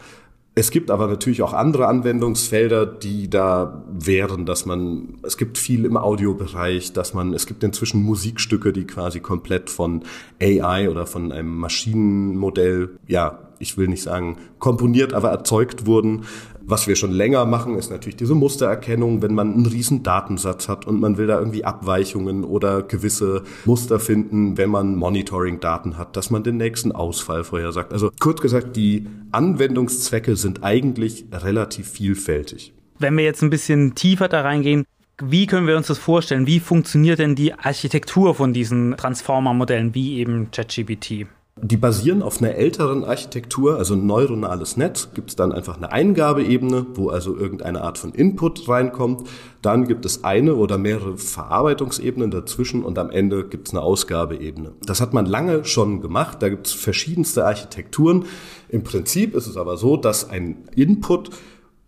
Es 0.56 0.70
gibt 0.70 0.92
aber 0.92 1.08
natürlich 1.08 1.42
auch 1.42 1.52
andere 1.52 1.88
Anwendungsfelder, 1.88 2.86
die 2.86 3.28
da 3.28 3.82
wären, 3.90 4.46
dass 4.46 4.66
man, 4.66 5.18
es 5.24 5.36
gibt 5.36 5.58
viel 5.58 5.84
im 5.84 5.96
Audiobereich, 5.96 6.92
dass 6.92 7.12
man, 7.12 7.34
es 7.34 7.46
gibt 7.46 7.64
inzwischen 7.64 8.04
Musikstücke, 8.04 8.72
die 8.72 8.86
quasi 8.86 9.18
komplett 9.18 9.68
von 9.68 10.04
AI 10.40 10.88
oder 10.90 11.06
von 11.06 11.32
einem 11.32 11.56
Maschinenmodell, 11.56 12.90
ja, 13.08 13.43
ich 13.64 13.76
will 13.76 13.88
nicht 13.88 14.02
sagen 14.02 14.36
komponiert, 14.58 15.12
aber 15.12 15.30
erzeugt 15.30 15.86
wurden. 15.86 16.24
Was 16.66 16.86
wir 16.86 16.96
schon 16.96 17.10
länger 17.10 17.44
machen, 17.44 17.76
ist 17.76 17.90
natürlich 17.90 18.16
diese 18.16 18.34
Mustererkennung, 18.34 19.20
wenn 19.20 19.34
man 19.34 19.52
einen 19.52 19.66
riesen 19.66 20.02
Datensatz 20.02 20.68
hat 20.68 20.86
und 20.86 21.00
man 21.00 21.18
will 21.18 21.26
da 21.26 21.38
irgendwie 21.38 21.64
Abweichungen 21.64 22.44
oder 22.44 22.82
gewisse 22.82 23.42
Muster 23.64 23.98
finden, 23.98 24.56
wenn 24.56 24.70
man 24.70 24.96
Monitoring-Daten 24.96 25.98
hat, 25.98 26.16
dass 26.16 26.30
man 26.30 26.42
den 26.42 26.56
nächsten 26.56 26.92
Ausfall 26.92 27.44
vorhersagt. 27.44 27.92
Also 27.92 28.10
kurz 28.20 28.40
gesagt, 28.40 28.76
die 28.76 29.06
Anwendungszwecke 29.32 30.36
sind 30.36 30.62
eigentlich 30.62 31.26
relativ 31.32 31.90
vielfältig. 31.90 32.72
Wenn 32.98 33.16
wir 33.16 33.24
jetzt 33.24 33.42
ein 33.42 33.50
bisschen 33.50 33.94
tiefer 33.94 34.28
da 34.28 34.42
reingehen, 34.42 34.84
wie 35.22 35.46
können 35.46 35.66
wir 35.66 35.76
uns 35.76 35.86
das 35.86 35.98
vorstellen? 35.98 36.46
Wie 36.46 36.60
funktioniert 36.60 37.18
denn 37.18 37.34
die 37.34 37.54
Architektur 37.54 38.34
von 38.34 38.52
diesen 38.52 38.96
Transformer-Modellen 38.96 39.94
wie 39.94 40.18
eben 40.18 40.50
ChatGPT? 40.50 41.26
Die 41.66 41.78
basieren 41.78 42.20
auf 42.20 42.42
einer 42.42 42.56
älteren 42.56 43.04
Architektur, 43.04 43.78
also 43.78 43.94
ein 43.94 44.04
neuronales 44.04 44.76
Netz. 44.76 45.08
Gibt 45.14 45.30
es 45.30 45.36
dann 45.36 45.50
einfach 45.50 45.78
eine 45.78 45.90
Eingabeebene, 45.90 46.84
wo 46.92 47.08
also 47.08 47.34
irgendeine 47.34 47.80
Art 47.80 47.96
von 47.96 48.12
Input 48.12 48.68
reinkommt. 48.68 49.26
Dann 49.62 49.88
gibt 49.88 50.04
es 50.04 50.24
eine 50.24 50.56
oder 50.56 50.76
mehrere 50.76 51.16
Verarbeitungsebenen 51.16 52.30
dazwischen 52.30 52.84
und 52.84 52.98
am 52.98 53.10
Ende 53.10 53.48
gibt 53.48 53.68
es 53.68 53.72
eine 53.72 53.82
Ausgabeebene. 53.82 54.72
Das 54.84 55.00
hat 55.00 55.14
man 55.14 55.24
lange 55.24 55.64
schon 55.64 56.02
gemacht. 56.02 56.42
Da 56.42 56.50
gibt 56.50 56.66
es 56.66 56.74
verschiedenste 56.74 57.46
Architekturen. 57.46 58.26
Im 58.68 58.82
Prinzip 58.82 59.34
ist 59.34 59.46
es 59.46 59.56
aber 59.56 59.78
so, 59.78 59.96
dass 59.96 60.28
ein 60.28 60.68
Input 60.76 61.30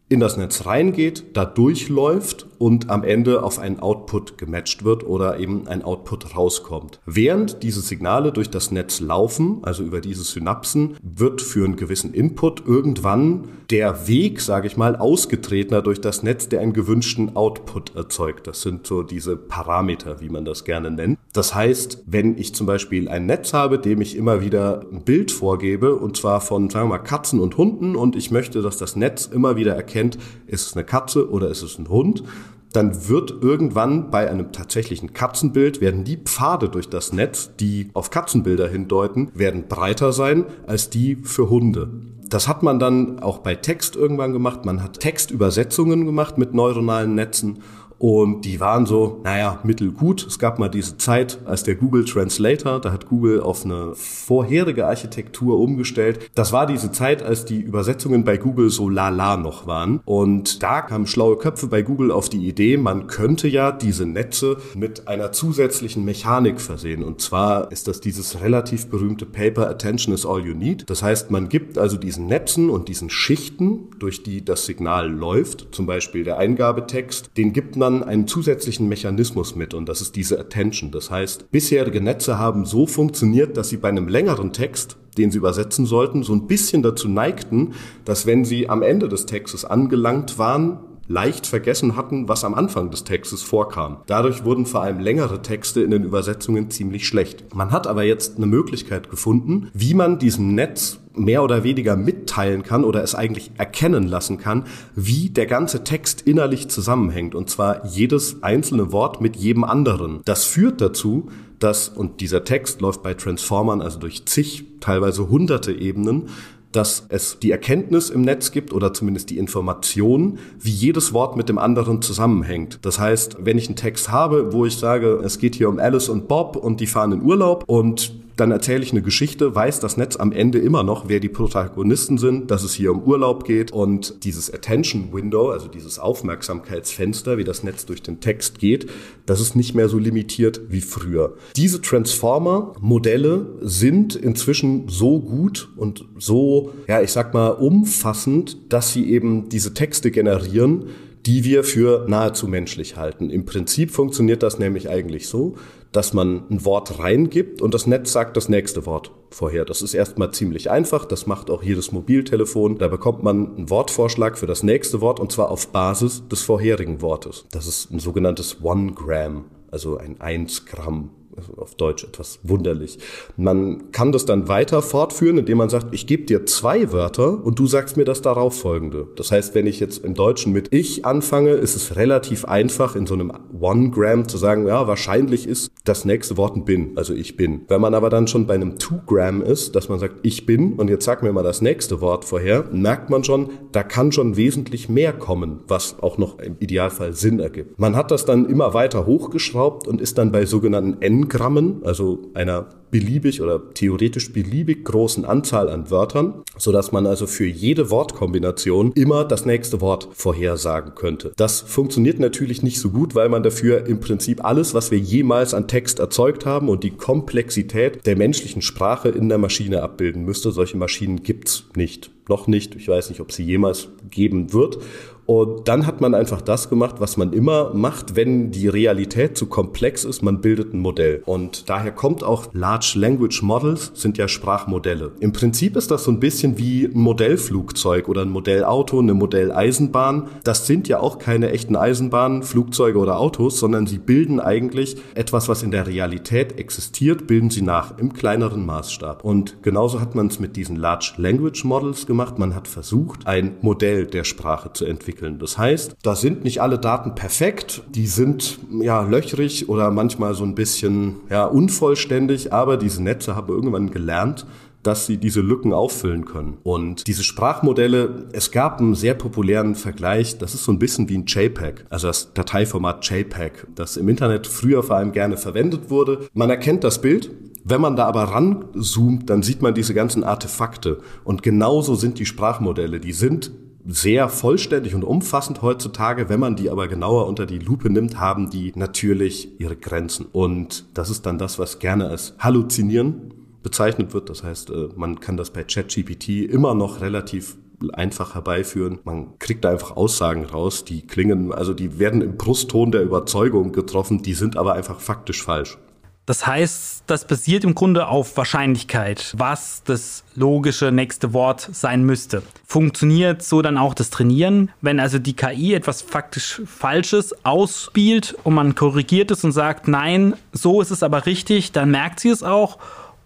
in 0.09 0.21
das 0.21 0.39
Netz 0.39 0.65
reingeht, 0.65 1.37
da 1.37 1.45
durchläuft 1.45 2.47
und 2.59 2.91
am 2.91 3.03
Ende 3.03 3.43
auf 3.43 3.59
einen 3.59 3.81
Output 3.81 4.39
gematcht 4.39 4.85
wird 4.85 5.05
oder 5.05 5.39
eben 5.39 5.67
ein 5.67 5.83
Output 5.83 6.37
rauskommt. 6.37 7.01
Während 7.07 7.63
diese 7.63 7.81
Signale 7.81 8.33
durch 8.33 8.51
das 8.51 8.71
Netz 8.71 9.01
laufen, 9.01 9.59
also 9.63 9.83
über 9.83 10.01
diese 10.01 10.23
Synapsen, 10.23 10.97
wird 11.03 11.43
für 11.43 11.65
einen 11.65 11.77
gewissen 11.77 12.15
Input 12.15 12.67
irgendwann 12.67 13.49
der 13.71 14.07
Weg, 14.07 14.41
sage 14.41 14.69
ich 14.69 14.77
mal, 14.77 14.97
ausgetretener 14.97 15.83
durch 15.83 16.01
das 16.01 16.23
Netz, 16.23 16.49
der 16.49 16.61
einen 16.61 16.73
gewünschten 16.73 17.35
Output 17.35 17.97
erzeugt. 17.97 18.47
Das 18.47 18.63
sind 18.63 18.87
so 18.87 19.03
diese 19.03 19.37
Parameter, 19.37 20.21
wie 20.21 20.29
man 20.29 20.45
das 20.45 20.65
gerne 20.65 20.91
nennt. 20.91 21.19
Das 21.33 21.55
heißt, 21.55 22.05
wenn 22.07 22.39
ich 22.39 22.55
zum 22.55 22.67
Beispiel 22.67 23.09
ein 23.09 23.27
Netz 23.27 23.53
habe, 23.53 23.79
dem 23.79 24.01
ich 24.01 24.17
immer 24.17 24.41
wieder 24.41 24.87
ein 24.93 25.03
Bild 25.03 25.33
vorgebe, 25.33 25.97
und 25.97 26.17
zwar 26.17 26.41
von, 26.41 26.71
sagen 26.71 26.89
wir 26.89 26.99
mal, 26.99 27.03
Katzen 27.03 27.41
und 27.41 27.57
Hunden, 27.57 27.97
und 27.97 28.15
ich 28.15 28.31
möchte, 28.31 28.63
dass 28.63 28.77
das 28.77 28.95
Netz 28.95 29.27
immer 29.27 29.57
wieder 29.57 29.75
erkennt, 29.75 29.87
erkennt, 29.97 30.19
ist 30.47 30.67
es 30.67 30.77
eine 30.77 30.85
Katze 30.85 31.31
oder 31.31 31.49
ist 31.49 31.63
es 31.63 31.79
ein 31.79 31.89
Hund, 31.89 32.23
dann 32.73 33.09
wird 33.09 33.31
irgendwann 33.41 34.11
bei 34.11 34.31
einem 34.31 34.53
tatsächlichen 34.53 35.13
Katzenbild 35.13 35.81
werden 35.81 36.05
die 36.05 36.17
Pfade 36.17 36.69
durch 36.69 36.89
das 36.89 37.13
Netz, 37.13 37.51
die 37.59 37.91
auf 37.95 38.11
Katzenbilder 38.11 38.69
hindeuten, 38.69 39.31
werden 39.35 39.69
breiter 39.69 40.13
sein 40.13 40.45
als 40.67 40.91
die 40.91 41.17
für 41.17 41.49
Hunde. 41.49 41.91
Das 42.29 42.49
hat 42.49 42.63
man 42.63 42.79
dann 42.79 43.21
auch 43.21 43.39
bei 43.39 43.55
Text 43.55 43.95
irgendwann 43.95 44.33
gemacht. 44.33 44.65
Man 44.65 44.83
hat 44.83 44.99
Textübersetzungen 44.99 46.07
gemacht 46.07 46.39
mit 46.39 46.55
neuronalen 46.55 47.15
Netzen 47.15 47.61
und 47.99 48.43
die 48.43 48.61
waren 48.61 48.85
so, 48.85 49.21
naja, 49.25 49.59
mittelgut. 49.63 50.27
Es 50.27 50.39
gab 50.39 50.59
mal 50.59 50.69
diese 50.69 50.99
Zeit, 50.99 51.39
als 51.47 51.63
der 51.63 51.77
Google 51.77 52.05
Translator, 52.05 52.81
da 52.81 52.93
hat 52.93 53.07
Google 53.07 53.41
auf 53.41 53.65
eine 53.65 53.95
vorherige 53.95 54.87
Architektur 54.87 55.59
umgestellt. 55.59 56.31
Das 56.35 56.53
war 56.53 56.67
diese 56.67 56.93
Zeit, 56.93 57.23
als 57.23 57.47
die 57.47 57.61
Übersetzungen 57.61 58.25
bei 58.25 58.37
Google 58.37 58.69
so 58.71 58.89
lala 58.89 59.37
noch 59.37 59.67
waren. 59.67 60.01
Und 60.05 60.63
da 60.63 60.83
kamen 60.83 61.07
schlaue 61.07 61.39
Köpfe 61.39 61.69
bei 61.69 61.83
Google 61.83 62.11
auf 62.11 62.29
die 62.29 62.47
Idee, 62.47 62.77
man 62.77 63.07
könnte 63.07 63.49
ja 63.49 63.73
diese 63.73 64.05
Netze 64.05 64.59
mit 64.75 65.09
einer 65.09 65.33
zusätzlichen 65.33 66.05
Mechanik 66.05 66.61
versehen. 66.61 67.03
Und 67.03 67.21
zwar 67.23 67.73
ist 67.73 67.89
das 67.89 68.01
dieses 68.01 68.43
relativ 68.43 68.89
berühmte 68.89 69.25
Paper 69.25 69.71
Attention 69.71 70.15
is 70.15 70.27
all 70.27 70.45
you 70.45 70.55
need. 70.55 70.85
Das 70.89 71.03
heißt, 71.03 71.31
man 71.31 71.49
gibt 71.49 71.79
also 71.79 71.97
diesen 71.97 72.27
Netzen 72.27 72.69
und 72.69 72.89
diesen 72.89 73.09
Schichten, 73.09 73.91
durch 73.99 74.23
die 74.23 74.45
das 74.45 74.67
Signal 74.67 75.11
läuft, 75.11 75.69
zum 75.71 75.87
Beispiel 75.87 76.25
der 76.25 76.39
Eingabetext, 76.39 77.31
den 77.37 77.53
gibt 77.53 77.77
man 77.77 77.86
man 77.91 78.03
einen 78.03 78.27
zusätzlichen 78.27 78.89
Mechanismus 78.89 79.55
mit 79.55 79.75
und 79.75 79.89
das 79.89 80.01
ist 80.01 80.17
diese 80.17 80.39
Attention. 80.39 80.91
Das 80.91 81.11
heißt, 81.11 81.51
bisherige 81.51 82.01
Netze 82.01 82.39
haben 82.39 82.65
so 82.65 82.87
funktioniert, 82.87 83.57
dass 83.57 83.69
sie 83.69 83.77
bei 83.77 83.89
einem 83.89 84.09
längeren 84.09 84.53
Text 84.53 84.97
den 85.17 85.31
sie 85.31 85.39
übersetzen 85.39 85.87
sollten, 85.87 86.23
so 86.23 86.35
ein 86.35 86.47
bisschen 86.47 86.83
dazu 86.83 87.09
neigten, 87.09 87.73
dass 88.05 88.27
wenn 88.27 88.45
sie 88.45 88.69
am 88.69 88.83
Ende 88.83 89.09
des 89.09 89.25
Textes 89.25 89.65
angelangt 89.65 90.37
waren, 90.37 90.79
leicht 91.09 91.47
vergessen 91.47 91.97
hatten, 91.97 92.29
was 92.29 92.45
am 92.45 92.55
Anfang 92.55 92.91
des 92.91 93.05
Textes 93.05 93.43
vorkam. 93.43 93.99
Dadurch 94.07 94.45
wurden 94.45 94.67
vor 94.67 94.83
allem 94.83 94.99
längere 94.99 95.41
Texte 95.41 95.81
in 95.81 95.91
den 95.91 96.05
Übersetzungen 96.05 96.71
ziemlich 96.71 97.07
schlecht. 97.07 97.55
Man 97.55 97.71
hat 97.71 97.87
aber 97.87 98.03
jetzt 98.03 98.37
eine 98.37 98.47
Möglichkeit 98.47 99.09
gefunden, 99.09 99.71
wie 99.73 99.95
man 99.95 100.19
diesem 100.19 100.55
Netz 100.55 100.99
mehr 101.17 101.43
oder 101.43 101.65
weniger 101.65 101.97
mitteilen 101.97 102.63
kann 102.63 102.85
oder 102.85 103.03
es 103.03 103.15
eigentlich 103.15 103.51
erkennen 103.57 104.07
lassen 104.07 104.39
kann, 104.39 104.65
wie 104.95 105.31
der 105.31 105.47
ganze 105.47 105.85
Text 105.85 106.23
innerlich 106.23 106.69
zusammenhängt. 106.69 107.35
Und 107.35 107.51
zwar 107.51 107.87
jedes 107.87 108.43
einzelne 108.43 108.93
Wort 108.93 109.21
mit 109.21 109.37
jedem 109.37 109.65
anderen. 109.65 110.21
Das 110.25 110.45
führt 110.45 110.81
dazu, 110.81 111.29
dass, 111.59 111.89
und 111.89 112.21
dieser 112.21 112.45
Text 112.45 112.81
läuft 112.81 113.03
bei 113.03 113.15
Transformern 113.15 113.81
also 113.81 113.99
durch 113.99 114.27
zig, 114.27 114.65
teilweise 114.81 115.29
hunderte 115.29 115.73
Ebenen, 115.73 116.29
dass 116.73 117.07
es 117.09 117.39
die 117.39 117.51
Erkenntnis 117.51 118.11
im 118.11 118.21
Netz 118.21 118.53
gibt 118.53 118.73
oder 118.73 118.93
zumindest 118.93 119.31
die 119.31 119.39
Information, 119.39 120.39
wie 120.59 120.71
jedes 120.71 121.15
Wort 121.15 121.37
mit 121.37 121.49
dem 121.49 121.59
anderen 121.59 122.03
zusammenhängt. 122.03 122.81
Das 122.83 122.99
heißt, 122.99 123.39
wenn 123.41 123.57
ich 123.57 123.69
einen 123.69 123.77
Text 123.77 124.11
habe, 124.11 124.53
wo 124.53 124.67
ich 124.67 124.77
sage, 124.77 125.21
es 125.25 125.39
geht 125.39 125.55
hier 125.55 125.71
um 125.71 125.79
Alice 125.79 126.11
und 126.11 126.29
Bob 126.29 126.57
und 126.57 126.81
die 126.81 126.87
fahren 126.87 127.13
in 127.13 127.23
Urlaub 127.23 127.65
und 127.67 128.13
dann 128.37 128.51
erzähle 128.51 128.83
ich 128.83 128.93
eine 128.93 129.03
Geschichte, 129.03 129.55
weiß 129.55 129.81
das 129.81 129.97
Netz 129.97 130.17
am 130.17 130.31
Ende 130.31 130.59
immer 130.59 130.83
noch, 130.83 131.09
wer 131.09 131.21
die 131.21 131.31
Protagonisten 131.31 132.19
sind, 132.19 132.51
dass 132.51 132.63
es 132.63 132.75
hier 132.75 132.93
um 132.93 133.03
Urlaub 133.03 133.45
geht 133.45 133.73
und 133.73 134.25
dieses 134.25 134.53
Attention 134.53 135.13
Window, 135.13 135.51
also 135.51 135.69
dieses 135.69 135.99
Aufmerksamkeitsfenster, 135.99 137.39
wie 137.39 137.45
das 137.45 137.63
Netz 137.63 137.87
durch 137.87 138.03
den 138.03 138.21
Text 138.21 138.59
geht, 138.59 138.91
das 139.25 139.41
ist 139.41 139.57
nicht 139.57 139.75
mehr 139.75 139.89
so 139.89 139.99
limitiert 139.99 140.61
wie 140.69 140.83
früher. 140.83 141.35
Diese 141.57 141.81
Transformer-Modelle 141.81 143.47
sind 143.63 144.15
inzwischen 144.15 144.89
so 144.89 145.19
gut 145.19 145.71
und 145.77 146.05
so, 146.19 146.73
ja, 146.89 147.01
ich 147.01 147.13
sag 147.13 147.33
mal, 147.33 147.49
umfassend, 147.49 148.59
dass 148.69 148.93
sie 148.93 149.11
eben 149.11 149.49
diese 149.49 149.73
Texte 149.73 150.11
generieren, 150.11 150.87
die 151.27 151.45
wir 151.45 151.65
für 151.65 152.07
nahezu 152.09 152.47
menschlich 152.47 152.97
halten. 152.97 153.31
Im 153.31 153.45
Prinzip 153.45 153.91
funktioniert 153.91 154.43
das 154.45 154.59
nämlich 154.61 154.89
eigentlich 154.89 155.29
so, 155.29 155.57
dass 155.91 156.13
man 156.13 156.45
ein 156.51 156.65
Wort 156.65 157.01
reingibt 157.01 157.61
und 157.61 157.75
das 157.75 157.87
Netz 157.87 158.13
sagt 158.13 158.37
das 158.37 158.49
nächste 158.49 158.87
Wort 158.87 159.11
vorher. 159.31 159.65
Das 159.65 159.83
ist 159.83 159.95
erstmal 159.95 160.31
ziemlich 160.31 160.71
einfach. 160.71 161.05
Das 161.05 161.27
macht 161.27 161.51
auch 161.51 161.63
jedes 161.63 161.91
Mobiltelefon. 161.91 162.79
Da 162.79 162.89
bekommt 162.89 163.23
man 163.23 163.57
einen 163.57 163.71
Wortvorschlag 163.71 164.39
für 164.39 164.47
das 164.47 164.63
nächste 164.63 165.01
Wort 165.01 165.19
und 165.19 165.33
zwar 165.33 165.51
auf 165.51 165.69
Basis 165.69 166.23
des 166.29 166.43
vorherigen 166.43 167.01
Wortes. 167.03 167.47
Das 167.51 167.67
ist 167.67 167.91
ein 167.91 167.99
sogenanntes 167.99 168.63
One 168.63 168.93
Gram, 168.93 169.47
also 169.71 169.97
ein 169.99 170.21
1 170.21 170.67
Gramm 170.67 171.11
auf 171.57 171.75
Deutsch 171.75 172.05
etwas 172.05 172.39
wunderlich. 172.43 172.99
Man 173.37 173.91
kann 173.93 174.13
das 174.13 174.27
dann 174.27 174.49
weiter 174.49 174.83
fortführen, 174.83 175.39
indem 175.39 175.59
man 175.59 175.69
sagt, 175.69 175.95
ich 175.95 176.07
gebe 176.07 176.25
dir 176.25 176.47
zwei 176.47 176.93
Wörter 176.93 177.45
und 177.45 177.59
du 177.59 177.67
sagst 177.67 177.97
mir 177.97 178.05
das 178.05 178.23
darauf 178.23 178.59
folgende. 178.59 179.09
Das 179.17 179.33
heißt, 179.33 179.55
wenn 179.55 179.67
ich 179.67 179.81
jetzt 179.81 180.05
im 180.05 180.15
Deutschen 180.15 180.53
mit 180.53 180.73
ich 180.73 181.05
anfange, 181.05 181.51
ist 181.51 181.77
es 181.77 181.97
relativ 181.97 182.45
einfach 182.45 182.97
in 182.97 183.07
so 183.07 183.15
einem 183.15 183.33
One-Gram 183.59 184.29
zu 184.29 184.37
sagen, 184.37 184.67
ja, 184.67 184.87
wahrscheinlich 184.87 185.47
ist 185.47 185.71
das 185.85 186.05
nächste 186.05 186.37
Wort 186.37 186.57
ein 186.57 186.65
bin, 186.65 186.93
also 186.97 187.15
ich 187.15 187.37
bin. 187.37 187.63
Wenn 187.69 187.81
man 187.81 187.95
aber 187.95 188.11
dann 188.11 188.27
schon 188.27 188.47
bei 188.47 188.55
einem 188.55 188.79
Two-Gram 188.79 189.43
ist, 189.43 189.75
dass 189.77 189.89
man 189.89 189.99
sagt, 189.99 190.17
ich 190.23 190.45
bin 190.45 190.75
und 190.75 190.91
jetzt 190.91 191.05
sag 191.05 191.23
mir 191.23 191.33
mal 191.33 191.43
das 191.43 191.63
nächste 191.63 192.01
Wort 192.01 192.25
vorher, 192.25 192.65
merkt 192.73 193.09
man 193.09 193.25
schon, 193.25 193.51
da 193.73 193.83
kann 193.83 194.13
schon 194.13 194.37
wesentlich 194.37 194.89
mehr 194.89 195.13
kommen, 195.13 195.61
was 195.69 195.97
auch 196.03 196.19
noch 196.19 196.39
im 196.39 196.57
Idealfall 196.59 197.13
Sinn 197.13 197.41
ergibt. 197.41 197.79
Man 197.79 197.97
hat 197.97 198.11
das 198.11 198.25
dann 198.25 198.47
immer 198.47 198.75
weiter 198.75 199.07
hochgeschraubt 199.07 199.87
und 199.87 200.01
ist 200.01 200.19
dann 200.19 200.33
bei 200.33 200.45
sogenannten 200.45 201.01
N 201.01 201.26
Grammen, 201.29 201.83
also 201.85 202.31
einer 202.35 202.67
beliebig 202.91 203.43
oder 203.43 203.75
theoretisch 203.75 204.33
beliebig 204.33 204.85
großen 204.85 205.25
Anzahl 205.25 205.69
an 205.69 205.91
Wörtern, 205.91 206.43
so 206.57 206.73
dass 206.73 206.93
man 206.93 207.07
also 207.07 207.27
für 207.27 207.47
jede 207.47 207.91
Wortkombination 207.91 208.93
immer 208.95 209.25
das 209.25 209.45
nächste 209.45 209.81
Wort 209.81 210.09
vorhersagen 210.13 210.95
könnte. 210.95 211.33
Das 211.37 211.61
funktioniert 211.61 212.21
natürlich 212.21 212.63
nicht 212.63 212.81
so 212.81 212.91
gut, 212.91 213.15
weil 213.15 213.29
man 213.29 213.43
dafür 213.43 213.87
im 213.87 214.01
Prinzip 214.01 214.45
alles, 214.45 214.73
was 214.73 214.91
wir 214.91 214.99
jemals 214.99 215.53
an 215.53 215.69
Text 215.69 215.99
erzeugt 215.99 216.47
haben 216.47 216.69
und 216.69 216.85
die 216.85 216.91
Komplexität 216.91 218.07
der 218.07 218.17
menschlichen 218.17 218.63
Sprache 218.63 219.09
in 219.09 219.29
der 219.29 219.39
Maschine 219.39 219.83
abbilden 219.83 220.25
müsste. 220.25 220.53
Solche 220.53 220.77
Maschinen 220.77 221.23
gibt's 221.23 221.65
nicht. 221.75 222.11
Noch 222.29 222.47
nicht. 222.47 222.75
Ich 222.75 222.89
weiß 222.89 223.11
nicht, 223.11 223.21
ob 223.21 223.31
sie 223.31 223.45
jemals 223.45 223.89
geben 224.11 224.53
wird. 224.53 224.79
Und 225.27 225.67
dann 225.67 225.87
hat 225.87 226.01
man 226.01 226.15
einfach 226.15 226.41
das 226.41 226.71
gemacht, 226.71 226.97
was 226.99 227.17
man 227.17 227.33
immer 227.33 227.75
macht, 227.75 228.15
wenn 228.15 228.53
die 228.53 228.69
Realität 228.69 229.37
zu 229.37 229.47
komplex 229.47 230.05
ist. 230.05 230.23
Man 230.23 230.41
bildet 230.41 230.73
ein 230.73 230.79
Modell. 230.79 231.23
Und 231.27 231.69
daher 231.69 231.91
kommt 231.91 232.23
auch 232.23 232.47
Large 232.53 232.93
Language 232.97 233.43
Models 233.43 233.91
sind 233.95 234.19
ja 234.19 234.29
Sprachmodelle. 234.29 235.13
Im 235.21 235.33
Prinzip 235.33 235.77
ist 235.77 235.91
das 235.91 236.05
so 236.05 236.13
ein 236.13 236.21
bisschen 236.21 236.59
wie 236.59 236.85
ein 236.85 237.01
Modellflugzeug 237.01 238.09
oder 238.09 238.23
ein 238.23 238.31
Modellauto, 238.31 239.01
eine 239.01 239.15
Modelleisenbahn. 239.15 240.29
Das 240.45 240.67
sind 240.67 240.87
ja 240.87 241.01
auch 241.01 241.19
keine 241.19 241.51
echten 241.51 241.75
Eisenbahnen, 241.75 242.45
Flugzeuge 242.45 242.99
oder 242.99 243.19
Autos, 243.19 243.59
sondern 243.59 243.87
sie 243.87 243.99
bilden 243.99 244.39
eigentlich 244.39 244.97
etwas, 245.15 245.49
was 245.49 245.63
in 245.65 245.73
der 245.73 245.89
Realität 245.89 246.59
existiert, 246.59 247.27
bilden 247.27 247.51
sie 247.51 247.63
nach 247.63 247.99
im 247.99 248.13
kleineren 248.13 248.65
Maßstab. 248.65 249.25
Und 249.25 249.63
genauso 249.63 250.01
hat 250.01 250.15
man 250.15 250.29
es 250.29 250.39
mit 250.39 250.57
diesen 250.57 250.77
Large 250.77 251.15
Language 251.17 251.65
Models 251.65 252.07
gemacht. 252.07 252.39
Man 252.39 252.55
hat 252.55 252.69
versucht, 252.69 253.27
ein 253.27 253.57
Modell 253.61 254.07
der 254.07 254.23
Sprache 254.23 254.73
zu 254.73 254.85
entwickeln 254.85 255.16
entwickeln. 255.17 255.39
Das 255.39 255.59
heißt, 255.59 255.97
da 256.03 256.15
sind 256.15 256.45
nicht 256.45 256.61
alle 256.61 256.79
Daten 256.79 257.15
perfekt, 257.15 257.83
die 257.95 258.07
sind 258.07 258.59
ja 258.81 259.03
löchrig 259.03 259.69
oder 259.69 259.91
manchmal 259.91 260.35
so 260.35 260.45
ein 260.45 260.55
bisschen 260.55 261.17
ja 261.31 261.45
unvollständig, 261.47 262.53
aber 262.53 262.77
diese 262.77 263.03
Netze 263.03 263.35
haben 263.35 263.49
irgendwann 263.49 263.91
gelernt, 263.91 264.47
dass 264.83 265.07
sie 265.07 265.17
diese 265.17 265.41
Lücken 265.41 265.73
auffüllen 265.73 266.27
können. 266.27 266.59
Und 266.63 267.09
diese 267.09 267.25
Sprachmodelle, 267.25 268.27
es 268.33 268.53
gab 268.53 268.79
einen 268.79 268.95
sehr 268.95 269.15
populären 269.15 269.75
Vergleich, 269.75 270.39
das 270.39 270.55
ist 270.55 270.65
so 270.65 270.71
ein 270.71 270.79
bisschen 270.79 271.09
wie 271.09 271.19
ein 271.19 271.25
JPEG, 271.27 271.87
also 271.91 272.07
das 272.07 272.33
Dateiformat 272.35 273.05
JPEG, 273.09 273.67
das 273.75 273.97
im 273.97 274.09
Internet 274.09 274.47
früher 274.47 274.85
vor 274.85 274.97
allem 274.97 275.11
gerne 275.11 275.37
verwendet 275.37 275.91
wurde. 275.91 276.29
Man 276.35 276.51
erkennt 276.51 276.85
das 276.85 277.01
Bild, 277.01 277.33
wenn 277.65 277.81
man 277.81 277.97
da 277.97 278.07
aber 278.07 278.23
ranzoomt, 278.23 279.29
dann 279.29 279.43
sieht 279.43 279.61
man 279.61 279.75
diese 279.75 279.93
ganzen 279.93 280.23
Artefakte. 280.23 281.01
Und 281.25 281.43
genauso 281.43 281.97
sind 281.97 282.21
die 282.21 282.27
Sprachmodelle. 282.27 283.01
Die 283.01 283.13
sind 283.13 283.51
sehr 283.87 284.29
vollständig 284.29 284.95
und 284.95 285.05
umfassend 285.05 285.63
heutzutage. 285.63 286.29
Wenn 286.29 286.41
man 286.41 286.57
die 286.57 286.71
aber 286.71 286.89
genauer 286.89 287.27
unter 287.27 287.47
die 287.47 287.59
Lupe 287.59 287.89
nimmt, 287.91 288.19
haben 288.19 288.51
die 288.51 288.73
natürlich 288.75 289.61
ihre 289.61 289.77
Grenzen. 289.77 290.27
Und 290.33 290.87
das 290.95 291.11
ist 291.11 291.25
dann 291.27 291.39
das, 291.39 291.59
was 291.59 291.79
gerne 291.79 292.09
als 292.09 292.35
Halluzinieren 292.39 293.33
bezeichnet 293.63 294.13
wird. 294.13 294.29
Das 294.29 294.43
heißt, 294.43 294.71
äh, 294.71 294.89
man 294.97 295.21
kann 295.21 295.37
das 295.37 295.51
bei 295.51 295.65
ChatGPT 295.65 296.29
immer 296.49 296.75
noch 296.75 297.01
relativ 297.01 297.57
einfach 297.93 298.35
herbeiführen. 298.35 298.99
Man 299.05 299.39
kriegt 299.39 299.65
da 299.65 299.71
einfach 299.71 299.97
Aussagen 299.97 300.45
raus, 300.45 300.85
die 300.85 301.07
klingen, 301.07 301.53
also 301.53 301.75
die 301.75 301.99
werden 301.99 302.23
im 302.23 302.37
Brustton 302.37 302.91
der 302.91 303.03
Überzeugung 303.03 303.73
getroffen, 303.73 304.23
die 304.23 304.35
sind 304.35 304.57
aber 304.57 304.75
einfach 304.75 305.01
faktisch 305.01 305.43
falsch. 305.43 305.79
Das 306.27 306.45
heißt, 306.45 307.05
das 307.07 307.25
basiert 307.25 307.63
im 307.63 307.77
Grunde 307.77 308.09
auf 308.09 308.37
Wahrscheinlichkeit, 308.37 309.33
was 309.39 309.85
das 309.85 310.25
logische 310.35 310.91
nächste 310.91 311.33
Wort 311.33 311.69
sein 311.73 312.03
müsste. 312.03 312.43
Funktioniert 312.67 313.45
so 313.45 313.63
dann 313.63 313.79
auch 313.79 313.95
das 313.95 314.11
Trainieren, 314.11 314.73
wenn 314.81 314.99
also 314.99 315.21
die 315.21 315.37
KI 315.37 315.75
etwas 315.75 316.03
faktisch 316.03 316.61
Falsches 316.67 317.33
ausspielt 317.45 318.37
und 318.43 318.55
man 318.55 318.75
korrigiert 318.75 319.31
es 319.31 319.45
und 319.45 319.53
sagt, 319.53 319.87
nein, 319.87 320.35
so 320.53 320.81
ist 320.81 320.91
es 320.91 321.05
aber 321.05 321.27
richtig, 321.27 321.71
dann 321.71 321.93
merkt 321.93 322.19
sie 322.19 322.31
es 322.31 322.43
auch 322.43 322.79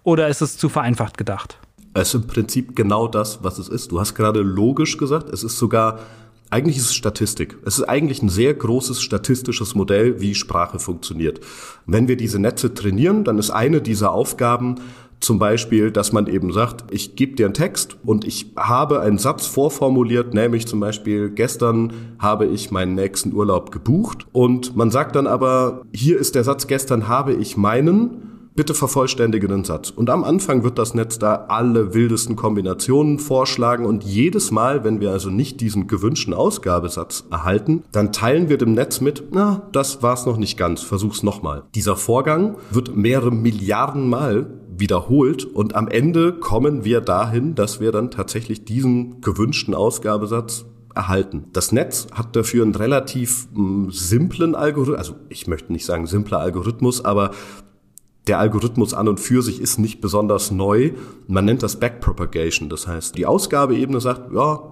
oder 0.04 0.28
ist 0.28 0.42
es 0.42 0.59
zu 0.59 0.69
vereinfacht 0.69 1.16
gedacht? 1.16 1.57
Es 1.95 2.09
ist 2.09 2.23
im 2.23 2.26
Prinzip 2.26 2.76
genau 2.76 3.09
das, 3.09 3.42
was 3.42 3.59
es 3.59 3.69
ist. 3.69 3.92
Du 3.92 3.99
hast 3.99 4.14
gerade 4.14 4.40
logisch 4.40 4.99
gesagt, 4.99 5.30
es 5.30 5.42
ist 5.42 5.59
sogar 5.59 6.00
eigentlich 6.50 6.76
ist 6.76 6.87
es 6.87 6.95
Statistik. 6.95 7.57
Es 7.64 7.78
ist 7.78 7.85
eigentlich 7.85 8.23
ein 8.23 8.28
sehr 8.28 8.52
großes 8.54 9.00
statistisches 9.00 9.75
Modell, 9.75 10.21
wie 10.21 10.35
Sprache 10.35 10.78
funktioniert. 10.78 11.40
Wenn 11.87 12.09
wir 12.09 12.16
diese 12.16 12.38
Netze 12.38 12.75
trainieren, 12.75 13.25
dann 13.25 13.38
ist 13.38 13.50
eine 13.50 13.80
dieser 13.80 14.12
Aufgaben 14.12 14.76
zum 15.21 15.38
Beispiel, 15.38 15.90
dass 15.90 16.12
man 16.12 16.26
eben 16.26 16.50
sagt, 16.52 16.85
ich 16.90 17.14
gebe 17.14 17.37
dir 17.37 17.47
einen 17.47 17.54
Text 17.54 17.99
und 18.04 18.25
ich 18.25 18.52
habe 18.57 19.00
einen 19.00 19.19
Satz 19.19 19.47
vorformuliert, 19.47 20.33
nämlich 20.33 20.66
zum 20.66 20.80
Beispiel, 20.80 21.28
gestern 21.30 21.92
habe 22.19 22.47
ich 22.47 22.71
meinen 22.71 22.95
nächsten 22.95 23.35
Urlaub 23.35 23.71
gebucht 23.71 24.26
und 24.33 24.75
man 24.76 24.90
sagt 24.90 25.16
dann 25.16 25.26
aber, 25.26 25.83
hier 25.92 26.19
ist 26.19 26.35
der 26.35 26.45
Satz, 26.45 26.66
gestern 26.66 27.07
habe 27.07 27.35
ich 27.35 27.59
meinen 27.59 28.29
bitte 28.54 28.75
vervollständige 28.75 29.49
den 29.49 29.64
Satz. 29.64 29.90
Und 29.90 30.11
am 30.11 30.25
Anfang 30.25 30.64
wird 30.64 30.78
das 30.78 30.95
Netz 30.95 31.19
da 31.19 31.47
alle 31.49 31.95
wildesten 31.95 32.37
Kombinationen 32.37 33.19
vorschlagen 33.19 33.87
und 33.87 34.04
jedes 34.04 34.50
Mal, 34.50 34.85
wenn 34.85 35.00
wir 35.00 35.11
also 35.11 35.30
nicht 35.30 35.61
diesen 35.61 35.87
gewünschten 35.87 36.35
Ausgabesatz 36.35 37.25
erhalten, 37.30 37.85
dann 37.92 38.12
teilen 38.12 38.49
wir 38.49 38.59
dem 38.59 38.75
Netz 38.75 39.00
mit, 39.00 39.25
na, 39.33 39.62
das 39.73 40.02
war's 40.02 40.26
noch 40.26 40.37
nicht 40.37 40.57
ganz, 40.59 40.83
versuch's 40.83 41.23
nochmal. 41.23 41.64
Dieser 41.75 41.97
Vorgang 41.97 42.57
wird 42.71 42.97
mehrere 42.97 43.30
Milliarden 43.30 44.09
Mal 44.09 44.50
wiederholt 44.80 45.45
und 45.45 45.75
am 45.75 45.88
Ende 45.88 46.33
kommen 46.33 46.85
wir 46.85 47.00
dahin, 47.00 47.54
dass 47.54 47.80
wir 47.80 47.92
dann 47.92 48.11
tatsächlich 48.11 48.64
diesen 48.64 49.21
gewünschten 49.21 49.75
Ausgabesatz 49.75 50.64
erhalten. 50.95 51.45
Das 51.52 51.71
Netz 51.71 52.09
hat 52.12 52.35
dafür 52.35 52.64
einen 52.64 52.75
relativ 52.75 53.47
m, 53.54 53.90
simplen 53.90 54.54
Algorithmus, 54.54 54.99
also 54.99 55.14
ich 55.28 55.47
möchte 55.47 55.73
nicht 55.73 55.87
sagen 55.87 56.07
simpler 56.07 56.40
Algorithmus, 56.40 57.04
aber 57.04 57.30
der 58.27 58.39
Algorithmus 58.39 58.95
an 58.95 59.09
und 59.09 59.19
für 59.19 59.43
sich 59.43 59.61
ist 59.61 59.79
nicht 59.79 60.00
besonders 60.00 60.50
neu. 60.50 60.93
Man 61.27 61.45
nennt 61.45 61.62
das 61.62 61.81
Backpropagation. 61.81 62.69
Das 62.69 62.87
heißt, 62.87 63.17
die 63.17 63.27
Ausgabeebene 63.27 64.00
sagt, 64.00 64.33
ja, 64.33 64.70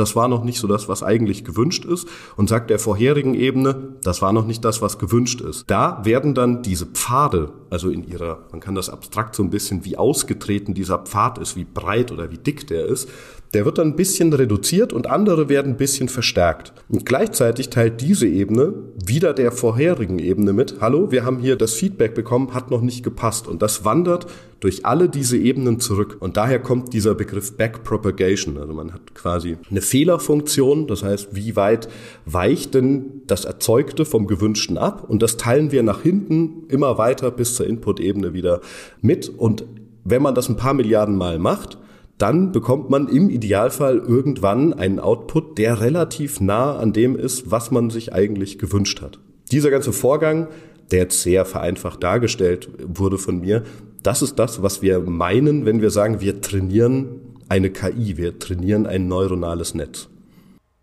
das 0.00 0.16
war 0.16 0.28
noch 0.28 0.42
nicht 0.42 0.58
so 0.58 0.66
das, 0.66 0.88
was 0.88 1.02
eigentlich 1.02 1.44
gewünscht 1.44 1.84
ist 1.84 2.08
und 2.36 2.48
sagt 2.48 2.70
der 2.70 2.78
vorherigen 2.78 3.34
Ebene, 3.34 3.94
das 4.02 4.22
war 4.22 4.32
noch 4.32 4.46
nicht 4.46 4.64
das, 4.64 4.82
was 4.82 4.98
gewünscht 4.98 5.40
ist. 5.40 5.64
Da 5.68 6.00
werden 6.04 6.34
dann 6.34 6.62
diese 6.62 6.86
Pfade, 6.86 7.52
also 7.70 7.90
in 7.90 8.06
ihrer, 8.06 8.40
man 8.50 8.60
kann 8.60 8.74
das 8.74 8.90
abstrakt 8.90 9.36
so 9.36 9.42
ein 9.42 9.50
bisschen 9.50 9.84
wie 9.84 9.96
ausgetreten 9.96 10.74
dieser 10.74 10.98
Pfad 10.98 11.38
ist, 11.38 11.54
wie 11.54 11.64
breit 11.64 12.10
oder 12.10 12.30
wie 12.30 12.38
dick 12.38 12.66
der 12.66 12.86
ist, 12.86 13.08
der 13.54 13.64
wird 13.64 13.78
dann 13.78 13.88
ein 13.88 13.96
bisschen 13.96 14.32
reduziert 14.32 14.92
und 14.92 15.08
andere 15.08 15.48
werden 15.48 15.72
ein 15.72 15.76
bisschen 15.76 16.08
verstärkt. 16.08 16.72
Und 16.88 17.04
gleichzeitig 17.04 17.68
teilt 17.68 18.00
diese 18.00 18.26
Ebene 18.26 18.74
wieder 19.04 19.34
der 19.34 19.50
vorherigen 19.50 20.18
Ebene 20.18 20.52
mit, 20.52 20.76
hallo, 20.80 21.10
wir 21.10 21.24
haben 21.24 21.38
hier 21.38 21.56
das 21.56 21.74
Feedback 21.74 22.14
bekommen, 22.14 22.54
hat 22.54 22.70
noch 22.70 22.80
nicht 22.80 23.02
gepasst 23.02 23.48
und 23.48 23.60
das 23.62 23.84
wandert 23.84 24.26
durch 24.60 24.84
alle 24.84 25.08
diese 25.08 25.38
Ebenen 25.38 25.80
zurück. 25.80 26.18
Und 26.20 26.36
daher 26.36 26.58
kommt 26.60 26.92
dieser 26.92 27.14
Begriff 27.14 27.56
Backpropagation. 27.56 28.58
Also 28.58 28.72
man 28.74 28.92
hat 28.92 29.14
quasi 29.14 29.56
eine 29.70 29.80
Fehlerfunktion, 29.80 30.86
das 30.86 31.02
heißt, 31.02 31.34
wie 31.34 31.56
weit 31.56 31.88
weicht 32.26 32.74
denn 32.74 33.22
das 33.26 33.46
Erzeugte 33.46 34.04
vom 34.04 34.26
Gewünschten 34.26 34.78
ab? 34.78 35.04
Und 35.08 35.22
das 35.22 35.38
teilen 35.38 35.72
wir 35.72 35.82
nach 35.82 36.02
hinten 36.02 36.64
immer 36.68 36.98
weiter 36.98 37.30
bis 37.30 37.54
zur 37.54 37.66
Input-Ebene 37.66 38.34
wieder 38.34 38.60
mit. 39.00 39.28
Und 39.28 39.64
wenn 40.04 40.22
man 40.22 40.34
das 40.34 40.48
ein 40.48 40.56
paar 40.56 40.74
Milliarden 40.74 41.16
Mal 41.16 41.38
macht, 41.38 41.78
dann 42.18 42.52
bekommt 42.52 42.90
man 42.90 43.08
im 43.08 43.30
Idealfall 43.30 43.96
irgendwann 43.96 44.74
einen 44.74 45.00
Output, 45.00 45.56
der 45.56 45.80
relativ 45.80 46.38
nah 46.40 46.76
an 46.76 46.92
dem 46.92 47.16
ist, 47.16 47.50
was 47.50 47.70
man 47.70 47.88
sich 47.88 48.12
eigentlich 48.12 48.58
gewünscht 48.58 49.00
hat. 49.00 49.18
Dieser 49.50 49.70
ganze 49.70 49.92
Vorgang, 49.92 50.48
der 50.90 51.00
jetzt 51.00 51.22
sehr 51.22 51.46
vereinfacht 51.46 52.02
dargestellt 52.02 52.68
wurde 52.86 53.16
von 53.16 53.40
mir, 53.40 53.62
das 54.02 54.22
ist 54.22 54.38
das, 54.38 54.62
was 54.62 54.82
wir 54.82 55.00
meinen, 55.00 55.64
wenn 55.66 55.80
wir 55.80 55.90
sagen, 55.90 56.20
wir 56.20 56.40
trainieren 56.40 57.20
eine 57.48 57.70
KI, 57.70 58.16
wir 58.16 58.38
trainieren 58.38 58.86
ein 58.86 59.08
neuronales 59.08 59.74
Netz. 59.74 60.08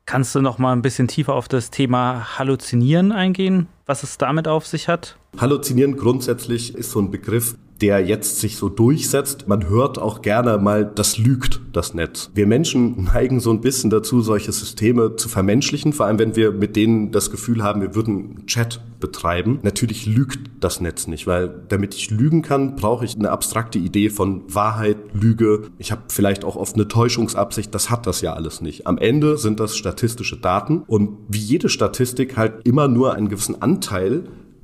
Kannst 0.05 0.36
du 0.36 0.41
noch 0.41 0.57
mal 0.57 0.71
ein 0.71 0.81
bisschen 0.81 1.07
tiefer 1.07 1.33
auf 1.33 1.47
das 1.47 1.69
Thema 1.69 2.38
Halluzinieren 2.38 3.12
eingehen, 3.12 3.67
was 3.86 4.03
es 4.03 4.17
damit 4.17 4.47
auf 4.47 4.65
sich 4.65 4.88
hat? 4.88 5.17
Halluzinieren 5.38 5.97
grundsätzlich 5.97 6.75
ist 6.75 6.91
so 6.91 7.00
ein 7.00 7.12
Begriff, 7.12 7.55
der 7.81 8.00
jetzt 8.05 8.39
sich 8.39 8.57
so 8.57 8.69
durchsetzt. 8.69 9.48
Man 9.48 9.69
hört 9.69 10.00
auch 10.00 10.22
gerne 10.22 10.57
mal, 10.57 10.86
das 10.86 11.17
lügt, 11.17 11.62
das 11.74 11.93
Netz. 11.93 12.31
Wir 12.34 12.48
Menschen 12.48 13.03
neigen 13.13 13.39
so 13.39 13.51
ein 13.51 13.62
bisschen 13.62 13.89
dazu, 13.89 14.22
solche 14.22 14.51
Systeme 14.51 15.15
zu 15.15 15.29
vermenschlichen, 15.29 15.93
vor 15.93 16.05
allem 16.05 16.19
wenn 16.19 16.36
wir 16.36 16.51
mit 16.51 16.75
denen 16.75 17.12
das 17.12 17.31
Gefühl 17.31 17.63
haben, 17.63 17.81
wir 17.81 17.96
würden 17.96 18.46
Chat 18.48 18.81
betreiben. 19.00 19.60
Natürlich 19.62 20.05
lügt 20.05 20.50
das 20.60 20.81
Netz 20.81 21.07
nicht, 21.07 21.27
weil 21.27 21.53
damit 21.69 21.93
ich 21.93 22.10
lügen 22.10 22.41
kann, 22.41 22.75
brauche 22.75 23.05
ich 23.05 23.15
eine 23.15 23.29
abstrakte 23.29 23.77
Idee 23.77 24.10
von 24.10 24.43
Wahrheit, 24.53 24.98
Lüge. 25.13 25.69
Ich 25.77 25.91
habe 25.91 26.03
vielleicht 26.07 26.43
auch 26.43 26.55
oft 26.55 26.75
eine 26.75 26.88
Täuschungsabsicht, 26.88 27.74
das 27.74 27.89
hat 27.89 28.07
das 28.07 28.22
ja 28.22 28.34
alles 28.34 28.62
nicht. 28.62 28.88
Am 28.88 28.98
Ende 28.98 29.38
sind 29.38 29.60
das 29.60 29.77
statistische 29.77 30.38
Daten 30.38 30.84
und 30.88 31.17
wie 31.27 31.39
jede 31.39 31.69
Statistik 31.69 32.38
halt 32.38 32.65
immer 32.65 32.88
nur 32.88 33.13
einen 33.13 33.29
gewissen 33.29 33.62
Anteil 33.62 34.24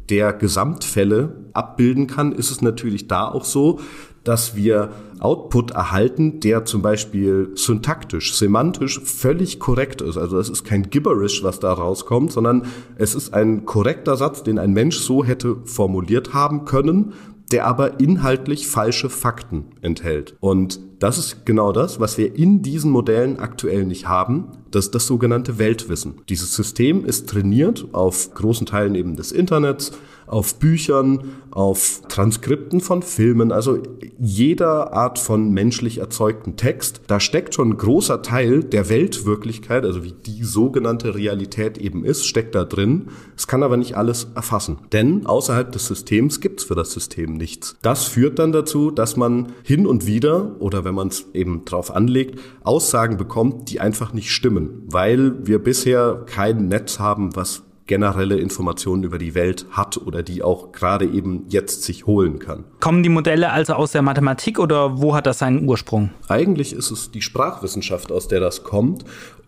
der 0.09 0.33
Gesamtfälle 0.33 1.35
abbilden 1.53 2.07
kann, 2.07 2.31
ist 2.31 2.51
es 2.51 2.61
natürlich 2.61 3.07
da 3.07 3.27
auch 3.27 3.45
so, 3.45 3.79
dass 4.23 4.55
wir 4.55 4.91
Output 5.19 5.71
erhalten, 5.71 6.39
der 6.39 6.65
zum 6.65 6.81
Beispiel 6.81 7.51
syntaktisch, 7.55 8.35
semantisch 8.35 9.01
völlig 9.03 9.59
korrekt 9.59 10.01
ist. 10.01 10.17
Also 10.17 10.37
es 10.37 10.49
ist 10.49 10.63
kein 10.63 10.89
Gibberish, 10.89 11.43
was 11.43 11.59
da 11.59 11.73
rauskommt, 11.73 12.31
sondern 12.31 12.65
es 12.97 13.15
ist 13.15 13.33
ein 13.33 13.65
korrekter 13.65 14.17
Satz, 14.17 14.43
den 14.43 14.59
ein 14.59 14.73
Mensch 14.73 14.97
so 14.97 15.23
hätte 15.23 15.57
formuliert 15.65 16.33
haben 16.33 16.65
können, 16.65 17.13
der 17.51 17.65
aber 17.65 17.99
inhaltlich 17.99 18.67
falsche 18.67 19.09
Fakten 19.09 19.65
enthält. 19.81 20.35
Und 20.39 20.79
das 20.99 21.17
ist 21.17 21.45
genau 21.45 21.71
das, 21.71 21.99
was 21.99 22.17
wir 22.17 22.35
in 22.35 22.61
diesen 22.61 22.89
Modellen 22.89 23.39
aktuell 23.39 23.85
nicht 23.85 24.07
haben. 24.07 24.47
Das 24.71 24.85
ist 24.85 24.95
das 24.95 25.05
sogenannte 25.05 25.59
Weltwissen. 25.59 26.21
Dieses 26.29 26.55
System 26.55 27.05
ist 27.05 27.29
trainiert 27.29 27.87
auf 27.91 28.33
großen 28.33 28.65
Teilen 28.65 28.95
eben 28.95 29.15
des 29.15 29.31
Internets, 29.31 29.91
auf 30.27 30.55
Büchern, 30.55 31.31
auf 31.51 32.01
Transkripten 32.09 32.81
von 32.81 33.03
Filmen, 33.03 33.51
also 33.51 33.79
jeder 34.19 34.93
Art 34.93 35.19
von 35.19 35.51
menschlich 35.51 35.99
erzeugten 35.99 36.55
Text. 36.55 37.01
Da 37.07 37.19
steckt 37.19 37.53
schon 37.53 37.69
ein 37.69 37.77
großer 37.77 38.21
Teil 38.21 38.63
der 38.63 38.89
Weltwirklichkeit, 38.89 39.85
also 39.85 40.03
wie 40.03 40.13
die 40.13 40.43
sogenannte 40.43 41.15
Realität 41.15 41.77
eben 41.77 42.05
ist, 42.05 42.25
steckt 42.25 42.55
da 42.55 42.63
drin. 42.63 43.09
Es 43.37 43.47
kann 43.47 43.63
aber 43.63 43.77
nicht 43.77 43.95
alles 43.97 44.27
erfassen, 44.35 44.79
denn 44.91 45.25
außerhalb 45.25 45.71
des 45.71 45.87
Systems 45.87 46.41
gibt's 46.41 46.63
für 46.63 46.75
das 46.75 46.91
System 46.91 47.33
nichts. 47.33 47.75
Das 47.81 48.05
führt 48.05 48.39
dann 48.39 48.51
dazu, 48.51 48.91
dass 48.91 49.17
man 49.17 49.53
hin 49.63 49.85
und 49.85 50.07
wieder 50.07 50.59
oder 50.59 50.83
wenn 50.85 50.95
man 50.95 51.09
es 51.09 51.25
eben 51.33 51.65
drauf 51.65 51.93
anlegt, 51.93 52.39
Aussagen 52.63 53.17
bekommt, 53.17 53.69
die 53.69 53.79
einfach 53.79 54.13
nicht 54.13 54.31
stimmen, 54.31 54.83
weil 54.87 55.45
wir 55.45 55.59
bisher 55.59 56.23
kein 56.25 56.67
Netz 56.67 56.99
haben, 56.99 57.35
was 57.35 57.63
generelle 57.85 58.37
Informationen 58.37 59.03
über 59.03 59.17
die 59.17 59.35
Welt 59.35 59.65
hat 59.71 59.97
oder 59.97 60.23
die 60.23 60.41
auch 60.41 60.71
gerade 60.71 61.05
eben 61.05 61.45
jetzt 61.49 61.83
sich 61.83 62.05
holen 62.05 62.39
kann. 62.39 62.63
Kommen 62.79 63.03
die 63.03 63.09
Modelle 63.09 63.51
also 63.51 63.73
aus 63.73 63.91
der 63.91 64.01
Mathematik 64.01 64.59
oder 64.59 65.01
wo 65.01 65.15
hat 65.15 65.27
das 65.27 65.39
seinen 65.39 65.67
Ursprung? 65.67 66.11
Eigentlich 66.27 66.73
ist 66.73 66.91
es 66.91 67.11
die 67.11 67.21
Sprachwissenschaft, 67.21 68.11
aus 68.11 68.27
der 68.27 68.39
das 68.39 68.63
kommt. 68.63 69.03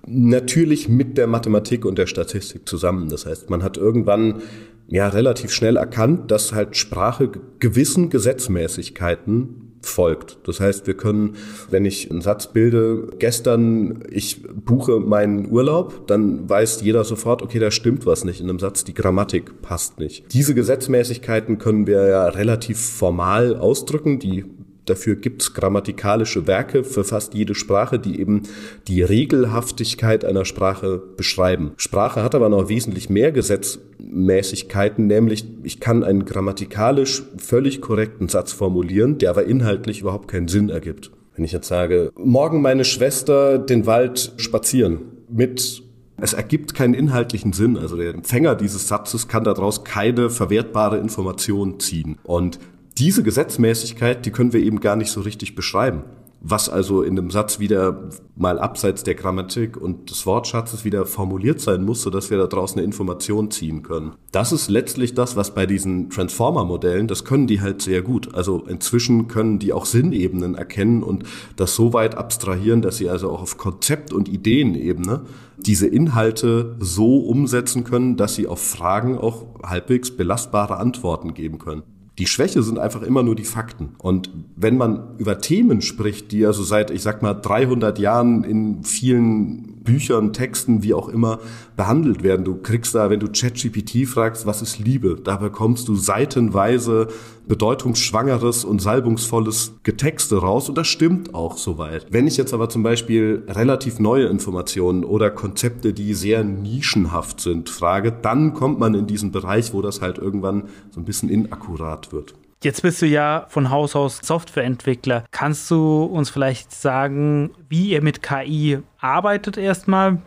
Natürlich 0.05 0.89
mit 0.89 1.17
der 1.17 1.27
Mathematik 1.27 1.85
und 1.85 1.97
der 1.97 2.07
Statistik 2.07 2.67
zusammen. 2.67 3.09
Das 3.09 3.25
heißt, 3.25 3.49
man 3.49 3.63
hat 3.63 3.77
irgendwann 3.77 4.41
ja 4.87 5.07
relativ 5.07 5.51
schnell 5.51 5.77
erkannt, 5.77 6.29
dass 6.29 6.53
halt 6.53 6.77
Sprache 6.77 7.31
gewissen 7.59 8.09
Gesetzmäßigkeiten 8.09 9.74
folgt. 9.87 10.37
Das 10.45 10.59
heißt, 10.59 10.87
wir 10.87 10.95
können, 10.95 11.35
wenn 11.69 11.85
ich 11.85 12.09
einen 12.09 12.21
Satz 12.21 12.47
bilde, 12.47 13.09
gestern 13.19 14.03
ich 14.09 14.43
buche 14.43 14.99
meinen 14.99 15.51
Urlaub, 15.51 16.07
dann 16.07 16.49
weiß 16.49 16.81
jeder 16.81 17.03
sofort, 17.03 17.41
okay, 17.41 17.59
da 17.59 17.71
stimmt 17.71 18.05
was 18.05 18.25
nicht 18.25 18.41
in 18.41 18.49
einem 18.49 18.59
Satz, 18.59 18.83
die 18.83 18.93
Grammatik 18.93 19.61
passt 19.61 19.99
nicht. 19.99 20.33
Diese 20.33 20.55
Gesetzmäßigkeiten 20.55 21.57
können 21.57 21.87
wir 21.87 22.07
ja 22.07 22.27
relativ 22.27 22.79
formal 22.79 23.55
ausdrücken, 23.55 24.19
die 24.19 24.45
Dafür 24.85 25.15
gibt's 25.15 25.53
grammatikalische 25.53 26.47
Werke 26.47 26.83
für 26.83 27.03
fast 27.03 27.33
jede 27.33 27.55
Sprache, 27.55 27.99
die 27.99 28.19
eben 28.19 28.43
die 28.87 29.01
Regelhaftigkeit 29.01 30.23
einer 30.23 30.45
Sprache 30.45 31.01
beschreiben. 31.17 31.71
Sprache 31.77 32.23
hat 32.23 32.35
aber 32.35 32.49
noch 32.49 32.69
wesentlich 32.69 33.09
mehr 33.09 33.31
Gesetzmäßigkeiten, 33.31 35.07
nämlich 35.07 35.45
ich 35.63 35.79
kann 35.79 36.03
einen 36.03 36.25
grammatikalisch 36.25 37.23
völlig 37.37 37.81
korrekten 37.81 38.29
Satz 38.29 38.53
formulieren, 38.53 39.17
der 39.17 39.31
aber 39.31 39.45
inhaltlich 39.45 40.01
überhaupt 40.01 40.27
keinen 40.27 40.47
Sinn 40.47 40.69
ergibt. 40.69 41.11
Wenn 41.35 41.45
ich 41.45 41.51
jetzt 41.51 41.67
sage, 41.67 42.11
morgen 42.17 42.61
meine 42.61 42.85
Schwester 42.85 43.57
den 43.57 43.85
Wald 43.85 44.33
spazieren 44.37 45.01
mit 45.29 45.83
es 46.17 46.33
ergibt 46.33 46.73
keinen 46.73 46.93
inhaltlichen 46.93 47.51
Sinn. 47.51 47.77
Also 47.77 47.97
der 47.97 48.13
Empfänger 48.13 48.55
dieses 48.55 48.87
Satzes 48.87 49.27
kann 49.27 49.43
daraus 49.43 49.83
keine 49.83 50.29
verwertbare 50.29 50.97
Information 50.97 51.79
ziehen. 51.79 52.17
Und 52.23 52.59
diese 52.97 53.23
Gesetzmäßigkeit, 53.23 54.25
die 54.25 54.31
können 54.31 54.53
wir 54.53 54.61
eben 54.61 54.79
gar 54.79 54.95
nicht 54.95 55.11
so 55.11 55.21
richtig 55.21 55.55
beschreiben. 55.55 56.03
Was 56.47 56.69
also 56.69 57.01
in 57.01 57.17
einem 57.17 57.31
Satz 57.31 57.59
wieder 57.59 58.09
mal 58.35 58.59
abseits 58.59 59.03
der 59.03 59.15
Grammatik 59.15 59.77
und 59.77 60.11
des 60.11 60.27
Wortschatzes 60.27 60.85
wieder 60.85 61.07
formuliert 61.07 61.59
sein 61.59 61.83
muss, 61.83 62.03
sodass 62.03 62.29
wir 62.29 62.37
da 62.37 62.45
draußen 62.45 62.77
eine 62.77 62.85
Information 62.85 63.49
ziehen 63.49 63.81
können. 63.81 64.11
Das 64.31 64.51
ist 64.51 64.69
letztlich 64.69 65.15
das, 65.15 65.35
was 65.35 65.55
bei 65.55 65.65
diesen 65.65 66.11
Transformer-Modellen, 66.11 67.07
das 67.07 67.25
können 67.25 67.47
die 67.47 67.61
halt 67.61 67.81
sehr 67.81 68.03
gut. 68.03 68.35
Also 68.35 68.63
inzwischen 68.67 69.27
können 69.27 69.57
die 69.57 69.73
auch 69.73 69.85
Sinnebenen 69.85 70.53
erkennen 70.53 71.01
und 71.01 71.23
das 71.55 71.73
so 71.73 71.93
weit 71.93 72.15
abstrahieren, 72.15 72.83
dass 72.83 72.97
sie 72.97 73.09
also 73.09 73.31
auch 73.31 73.41
auf 73.41 73.57
Konzept- 73.57 74.13
und 74.13 74.29
Ideenebene 74.29 75.21
diese 75.57 75.87
Inhalte 75.87 76.75
so 76.79 77.17
umsetzen 77.17 77.83
können, 77.83 78.17
dass 78.17 78.35
sie 78.35 78.45
auf 78.45 78.61
Fragen 78.61 79.17
auch 79.17 79.45
halbwegs 79.63 80.11
belastbare 80.11 80.77
Antworten 80.77 81.33
geben 81.33 81.57
können. 81.57 81.81
Die 82.17 82.27
Schwäche 82.27 82.63
sind 82.63 82.79
einfach 82.79 83.01
immer 83.01 83.23
nur 83.23 83.35
die 83.35 83.43
Fakten. 83.43 83.95
Und 83.97 84.29
wenn 84.55 84.77
man 84.77 85.17
über 85.17 85.39
Themen 85.39 85.81
spricht, 85.81 86.31
die 86.31 86.45
also 86.45 86.63
seit, 86.63 86.91
ich 86.91 87.01
sag 87.01 87.21
mal, 87.21 87.33
300 87.33 87.99
Jahren 87.99 88.43
in 88.43 88.83
vielen 88.83 89.74
Büchern, 89.85 90.33
Texten, 90.33 90.83
wie 90.83 90.93
auch 90.93 91.07
immer, 91.07 91.39
behandelt 91.77 92.23
werden. 92.23 92.43
Du 92.43 92.55
kriegst 92.55 92.93
da, 92.93 93.09
wenn 93.09 93.21
du 93.21 93.27
ChatGPT 93.27 94.07
fragst, 94.07 94.45
was 94.45 94.61
ist 94.61 94.79
Liebe, 94.79 95.15
da 95.23 95.37
bekommst 95.37 95.87
du 95.87 95.95
seitenweise 95.95 97.07
bedeutungsschwangeres 97.47 98.65
und 98.65 98.81
salbungsvolles 98.81 99.75
Getexte 99.83 100.37
raus 100.37 100.67
und 100.67 100.77
das 100.77 100.87
stimmt 100.87 101.33
auch 101.33 101.57
soweit. 101.57 102.07
Wenn 102.09 102.27
ich 102.27 102.37
jetzt 102.37 102.53
aber 102.53 102.69
zum 102.69 102.83
Beispiel 102.83 103.43
relativ 103.47 103.99
neue 103.99 104.25
Informationen 104.25 105.03
oder 105.03 105.29
Konzepte, 105.29 105.93
die 105.93 106.13
sehr 106.13 106.43
nischenhaft 106.43 107.39
sind, 107.39 107.69
frage, 107.69 108.11
dann 108.11 108.53
kommt 108.53 108.79
man 108.79 108.95
in 108.95 109.07
diesen 109.07 109.31
Bereich, 109.31 109.73
wo 109.73 109.81
das 109.81 110.01
halt 110.01 110.17
irgendwann 110.17 110.63
so 110.89 110.99
ein 110.99 111.05
bisschen 111.05 111.29
inakkurat 111.29 112.11
wird. 112.11 112.33
Jetzt 112.65 112.81
bist 112.81 112.99
du 112.99 113.05
ja 113.05 113.45
von 113.49 113.69
Haus 113.69 113.95
aus 113.95 114.21
Softwareentwickler. 114.23 115.25
Kannst 115.29 115.69
du 115.69 116.05
uns 116.05 116.31
vielleicht 116.31 116.71
sagen, 116.71 117.51
wie 117.69 117.91
ihr 117.91 118.01
mit 118.01 118.23
KI 118.23 118.79
arbeitet 118.97 119.55
erstmal? 119.57 120.17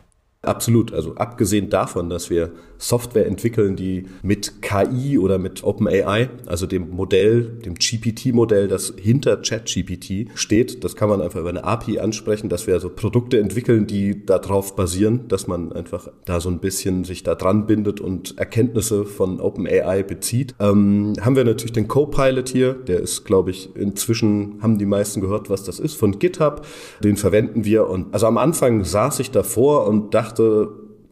Absolut. 0.48 0.94
Also 0.94 1.14
abgesehen 1.16 1.68
davon, 1.68 2.08
dass 2.08 2.30
wir 2.30 2.52
Software 2.78 3.26
entwickeln, 3.26 3.76
die 3.76 4.06
mit 4.22 4.62
KI 4.62 5.18
oder 5.18 5.38
mit 5.38 5.64
OpenAI, 5.64 6.30
also 6.46 6.66
dem 6.66 6.90
Modell, 6.90 7.42
dem 7.64 7.74
GPT-Modell, 7.74 8.68
das 8.68 8.94
hinter 8.96 9.36
ChatGPT 9.36 10.28
steht, 10.34 10.84
das 10.84 10.96
kann 10.96 11.08
man 11.08 11.20
einfach 11.20 11.40
über 11.40 11.50
eine 11.50 11.64
API 11.64 11.98
ansprechen, 11.98 12.48
dass 12.48 12.66
wir 12.66 12.74
also 12.74 12.88
Produkte 12.88 13.38
entwickeln, 13.40 13.86
die 13.86 14.24
darauf 14.24 14.74
basieren, 14.76 15.28
dass 15.28 15.48
man 15.48 15.72
einfach 15.72 16.08
da 16.24 16.40
so 16.40 16.48
ein 16.48 16.60
bisschen 16.60 17.04
sich 17.04 17.24
da 17.24 17.34
dran 17.34 17.66
bindet 17.66 18.00
und 18.00 18.38
Erkenntnisse 18.38 19.04
von 19.04 19.40
OpenAI 19.40 20.02
bezieht. 20.02 20.54
Ähm, 20.60 21.14
haben 21.20 21.36
wir 21.36 21.44
natürlich 21.44 21.72
den 21.72 21.88
Copilot 21.88 22.48
hier, 22.48 22.72
der 22.72 23.00
ist, 23.00 23.24
glaube 23.24 23.50
ich, 23.50 23.74
inzwischen 23.76 24.62
haben 24.62 24.78
die 24.78 24.86
meisten 24.86 25.20
gehört, 25.20 25.50
was 25.50 25.64
das 25.64 25.80
ist, 25.80 25.94
von 25.94 26.18
GitHub. 26.18 26.64
Den 27.02 27.16
verwenden 27.16 27.64
wir 27.64 27.88
und 27.88 28.14
also 28.14 28.26
am 28.26 28.38
Anfang 28.38 28.84
saß 28.84 29.18
ich 29.18 29.30
davor 29.30 29.86
und 29.86 30.14
dachte, 30.14 30.37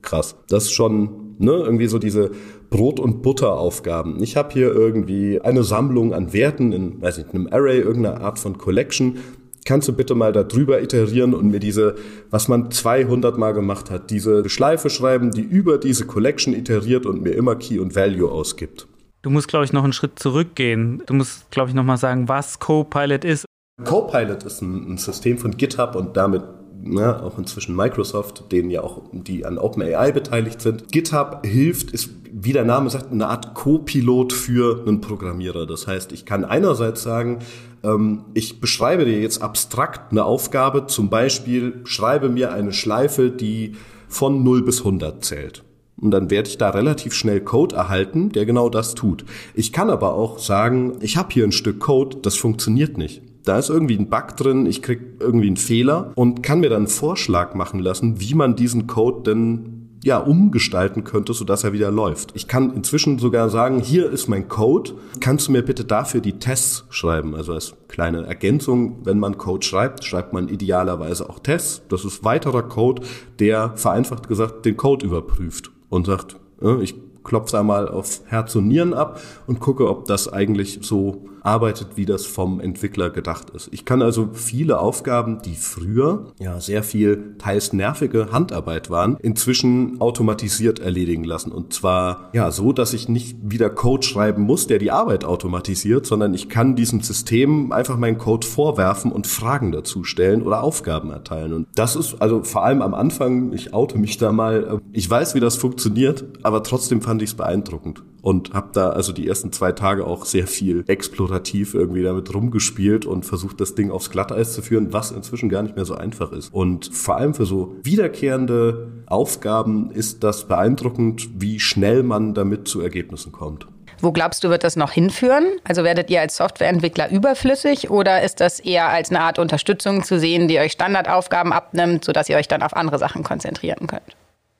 krass, 0.02 0.36
das 0.48 0.64
ist 0.64 0.72
schon 0.72 1.26
Ne? 1.38 1.52
Irgendwie 1.52 1.86
so 1.86 1.98
diese 1.98 2.30
Brot- 2.70 3.00
und 3.00 3.22
Butteraufgaben. 3.22 4.22
Ich 4.22 4.36
habe 4.36 4.52
hier 4.52 4.72
irgendwie 4.72 5.40
eine 5.40 5.64
Sammlung 5.64 6.14
an 6.14 6.32
Werten 6.32 6.72
in, 6.72 7.00
weiß 7.00 7.18
nicht, 7.18 7.34
einem 7.34 7.48
Array, 7.50 7.80
irgendeiner 7.80 8.20
Art 8.20 8.38
von 8.38 8.58
Collection. 8.58 9.18
Kannst 9.64 9.88
du 9.88 9.92
bitte 9.92 10.14
mal 10.14 10.32
da 10.32 10.44
drüber 10.44 10.80
iterieren 10.80 11.34
und 11.34 11.50
mir 11.50 11.58
diese, 11.58 11.96
was 12.30 12.48
man 12.48 12.70
200 12.70 13.36
Mal 13.36 13.52
gemacht 13.52 13.90
hat, 13.90 14.10
diese 14.10 14.48
Schleife 14.48 14.90
schreiben, 14.90 15.32
die 15.32 15.42
über 15.42 15.78
diese 15.78 16.06
Collection 16.06 16.54
iteriert 16.54 17.04
und 17.04 17.22
mir 17.22 17.32
immer 17.32 17.56
Key 17.56 17.78
und 17.78 17.96
Value 17.96 18.30
ausgibt. 18.30 18.86
Du 19.22 19.30
musst, 19.30 19.48
glaube 19.48 19.64
ich, 19.64 19.72
noch 19.72 19.82
einen 19.82 19.92
Schritt 19.92 20.18
zurückgehen. 20.20 21.02
Du 21.06 21.14
musst, 21.14 21.50
glaube 21.50 21.68
ich, 21.68 21.74
noch 21.74 21.82
mal 21.82 21.96
sagen, 21.96 22.28
was 22.28 22.60
Copilot 22.60 23.24
ist. 23.24 23.44
Copilot 23.84 24.44
ist 24.44 24.62
ein, 24.62 24.94
ein 24.94 24.98
System 24.98 25.36
von 25.36 25.56
GitHub 25.56 25.96
und 25.96 26.16
damit 26.16 26.42
ne, 26.86 27.22
auch 27.22 27.38
inzwischen 27.38 27.76
Microsoft, 27.76 28.50
denen 28.52 28.70
ja 28.70 28.82
auch 28.82 29.02
die 29.12 29.44
an 29.44 29.58
OpenAI 29.58 30.12
beteiligt 30.12 30.60
sind. 30.60 30.92
GitHub 30.92 31.44
hilft, 31.44 31.90
ist 31.90 32.10
wie 32.38 32.52
der 32.52 32.64
Name 32.64 32.90
sagt, 32.90 33.12
eine 33.12 33.28
Art 33.28 33.54
Co-Pilot 33.54 34.32
für 34.32 34.84
einen 34.86 35.00
Programmierer. 35.00 35.66
Das 35.66 35.86
heißt, 35.86 36.12
ich 36.12 36.26
kann 36.26 36.44
einerseits 36.44 37.02
sagen, 37.02 37.38
ähm, 37.82 38.24
ich 38.34 38.60
beschreibe 38.60 39.04
dir 39.04 39.20
jetzt 39.20 39.40
abstrakt 39.42 40.12
eine 40.12 40.24
Aufgabe, 40.24 40.86
zum 40.86 41.08
Beispiel 41.08 41.80
schreibe 41.84 42.28
mir 42.28 42.52
eine 42.52 42.72
Schleife, 42.72 43.30
die 43.30 43.76
von 44.08 44.44
0 44.44 44.62
bis 44.62 44.80
100 44.80 45.24
zählt. 45.24 45.64
Und 45.98 46.10
dann 46.10 46.30
werde 46.30 46.48
ich 46.48 46.58
da 46.58 46.70
relativ 46.70 47.14
schnell 47.14 47.40
Code 47.40 47.74
erhalten, 47.74 48.30
der 48.30 48.44
genau 48.44 48.68
das 48.68 48.94
tut. 48.94 49.24
Ich 49.54 49.72
kann 49.72 49.88
aber 49.88 50.12
auch 50.12 50.38
sagen, 50.38 50.98
ich 51.00 51.16
habe 51.16 51.32
hier 51.32 51.44
ein 51.44 51.52
Stück 51.52 51.80
Code, 51.80 52.18
das 52.20 52.36
funktioniert 52.36 52.98
nicht. 52.98 53.22
Da 53.46 53.60
ist 53.60 53.70
irgendwie 53.70 53.96
ein 53.96 54.10
Bug 54.10 54.36
drin, 54.36 54.66
ich 54.66 54.82
krieg 54.82 55.00
irgendwie 55.20 55.46
einen 55.46 55.56
Fehler 55.56 56.10
und 56.16 56.42
kann 56.42 56.58
mir 56.58 56.68
dann 56.68 56.78
einen 56.78 56.86
Vorschlag 56.88 57.54
machen 57.54 57.78
lassen, 57.78 58.20
wie 58.20 58.34
man 58.34 58.56
diesen 58.56 58.88
Code 58.88 59.22
denn 59.22 59.98
ja, 60.02 60.18
umgestalten 60.18 61.04
könnte, 61.04 61.32
sodass 61.32 61.62
er 61.62 61.72
wieder 61.72 61.92
läuft. 61.92 62.34
Ich 62.34 62.48
kann 62.48 62.74
inzwischen 62.74 63.20
sogar 63.20 63.48
sagen, 63.48 63.78
hier 63.78 64.10
ist 64.10 64.26
mein 64.26 64.48
Code, 64.48 64.94
kannst 65.20 65.46
du 65.46 65.52
mir 65.52 65.62
bitte 65.62 65.84
dafür 65.84 66.20
die 66.20 66.40
Tests 66.40 66.86
schreiben? 66.90 67.36
Also 67.36 67.52
als 67.52 67.74
kleine 67.86 68.26
Ergänzung, 68.26 68.98
wenn 69.04 69.20
man 69.20 69.38
Code 69.38 69.64
schreibt, 69.64 70.04
schreibt 70.04 70.32
man 70.32 70.48
idealerweise 70.48 71.30
auch 71.30 71.38
Tests. 71.38 71.82
Das 71.88 72.04
ist 72.04 72.24
weiterer 72.24 72.64
Code, 72.64 73.02
der 73.38 73.76
vereinfacht 73.76 74.26
gesagt 74.26 74.64
den 74.66 74.76
Code 74.76 75.06
überprüft 75.06 75.70
und 75.88 76.06
sagt, 76.06 76.36
äh, 76.60 76.82
ich 76.82 76.96
klopfe 77.22 77.60
einmal 77.60 77.88
auf 77.88 78.22
Herz 78.26 78.56
und 78.56 78.66
Nieren 78.66 78.92
ab 78.92 79.20
und 79.46 79.60
gucke, 79.60 79.88
ob 79.88 80.06
das 80.06 80.32
eigentlich 80.32 80.80
so 80.82 81.28
arbeitet, 81.46 81.96
wie 81.96 82.04
das 82.04 82.26
vom 82.26 82.60
Entwickler 82.60 83.10
gedacht 83.10 83.50
ist. 83.50 83.68
Ich 83.72 83.84
kann 83.84 84.02
also 84.02 84.30
viele 84.32 84.80
Aufgaben, 84.80 85.40
die 85.42 85.54
früher 85.54 86.32
ja 86.38 86.60
sehr 86.60 86.82
viel 86.82 87.36
teils 87.38 87.72
nervige 87.72 88.32
Handarbeit 88.32 88.90
waren, 88.90 89.16
inzwischen 89.20 90.00
automatisiert 90.00 90.80
erledigen 90.80 91.24
lassen. 91.24 91.52
Und 91.52 91.72
zwar 91.72 92.30
ja 92.32 92.50
so, 92.50 92.72
dass 92.72 92.92
ich 92.92 93.08
nicht 93.08 93.36
wieder 93.42 93.70
Code 93.70 94.06
schreiben 94.06 94.42
muss, 94.42 94.66
der 94.66 94.78
die 94.78 94.90
Arbeit 94.90 95.24
automatisiert, 95.24 96.06
sondern 96.06 96.34
ich 96.34 96.48
kann 96.48 96.76
diesem 96.76 97.00
System 97.00 97.72
einfach 97.72 97.96
meinen 97.96 98.18
Code 98.18 98.46
vorwerfen 98.46 99.12
und 99.12 99.26
Fragen 99.26 99.72
dazu 99.72 100.04
stellen 100.04 100.42
oder 100.42 100.62
Aufgaben 100.62 101.10
erteilen. 101.10 101.52
Und 101.52 101.68
das 101.76 101.96
ist 101.96 102.20
also 102.20 102.42
vor 102.42 102.64
allem 102.64 102.82
am 102.82 102.94
Anfang, 102.94 103.52
ich 103.52 103.72
oute 103.72 103.98
mich 103.98 104.18
da 104.18 104.32
mal, 104.32 104.80
ich 104.92 105.08
weiß, 105.08 105.34
wie 105.34 105.40
das 105.40 105.56
funktioniert, 105.56 106.24
aber 106.42 106.62
trotzdem 106.62 107.02
fand 107.02 107.22
ich 107.22 107.30
es 107.30 107.34
beeindruckend 107.36 108.02
und 108.26 108.54
habe 108.54 108.70
da 108.72 108.88
also 108.88 109.12
die 109.12 109.28
ersten 109.28 109.52
zwei 109.52 109.70
Tage 109.70 110.04
auch 110.04 110.24
sehr 110.24 110.48
viel 110.48 110.82
explorativ 110.88 111.74
irgendwie 111.74 112.02
damit 112.02 112.34
rumgespielt 112.34 113.06
und 113.06 113.24
versucht, 113.24 113.60
das 113.60 113.76
Ding 113.76 113.92
aufs 113.92 114.10
Glatteis 114.10 114.52
zu 114.52 114.62
führen, 114.62 114.92
was 114.92 115.12
inzwischen 115.12 115.48
gar 115.48 115.62
nicht 115.62 115.76
mehr 115.76 115.84
so 115.84 115.94
einfach 115.94 116.32
ist. 116.32 116.52
Und 116.52 116.92
vor 116.92 117.18
allem 117.18 117.34
für 117.34 117.46
so 117.46 117.76
wiederkehrende 117.84 118.88
Aufgaben 119.06 119.92
ist 119.92 120.24
das 120.24 120.48
beeindruckend, 120.48 121.28
wie 121.40 121.60
schnell 121.60 122.02
man 122.02 122.34
damit 122.34 122.66
zu 122.66 122.80
Ergebnissen 122.80 123.30
kommt. 123.30 123.68
Wo 124.00 124.10
glaubst 124.10 124.42
du, 124.42 124.50
wird 124.50 124.64
das 124.64 124.74
noch 124.74 124.90
hinführen? 124.90 125.46
Also 125.62 125.84
werdet 125.84 126.10
ihr 126.10 126.20
als 126.20 126.36
Softwareentwickler 126.36 127.12
überflüssig 127.12 127.90
oder 127.90 128.24
ist 128.24 128.40
das 128.40 128.58
eher 128.58 128.88
als 128.88 129.10
eine 129.10 129.20
Art 129.20 129.38
Unterstützung 129.38 130.02
zu 130.02 130.18
sehen, 130.18 130.48
die 130.48 130.58
euch 130.58 130.72
Standardaufgaben 130.72 131.52
abnimmt, 131.52 132.04
sodass 132.04 132.28
ihr 132.28 132.38
euch 132.38 132.48
dann 132.48 132.64
auf 132.64 132.74
andere 132.74 132.98
Sachen 132.98 133.22
konzentrieren 133.22 133.86
könnt? 133.86 134.16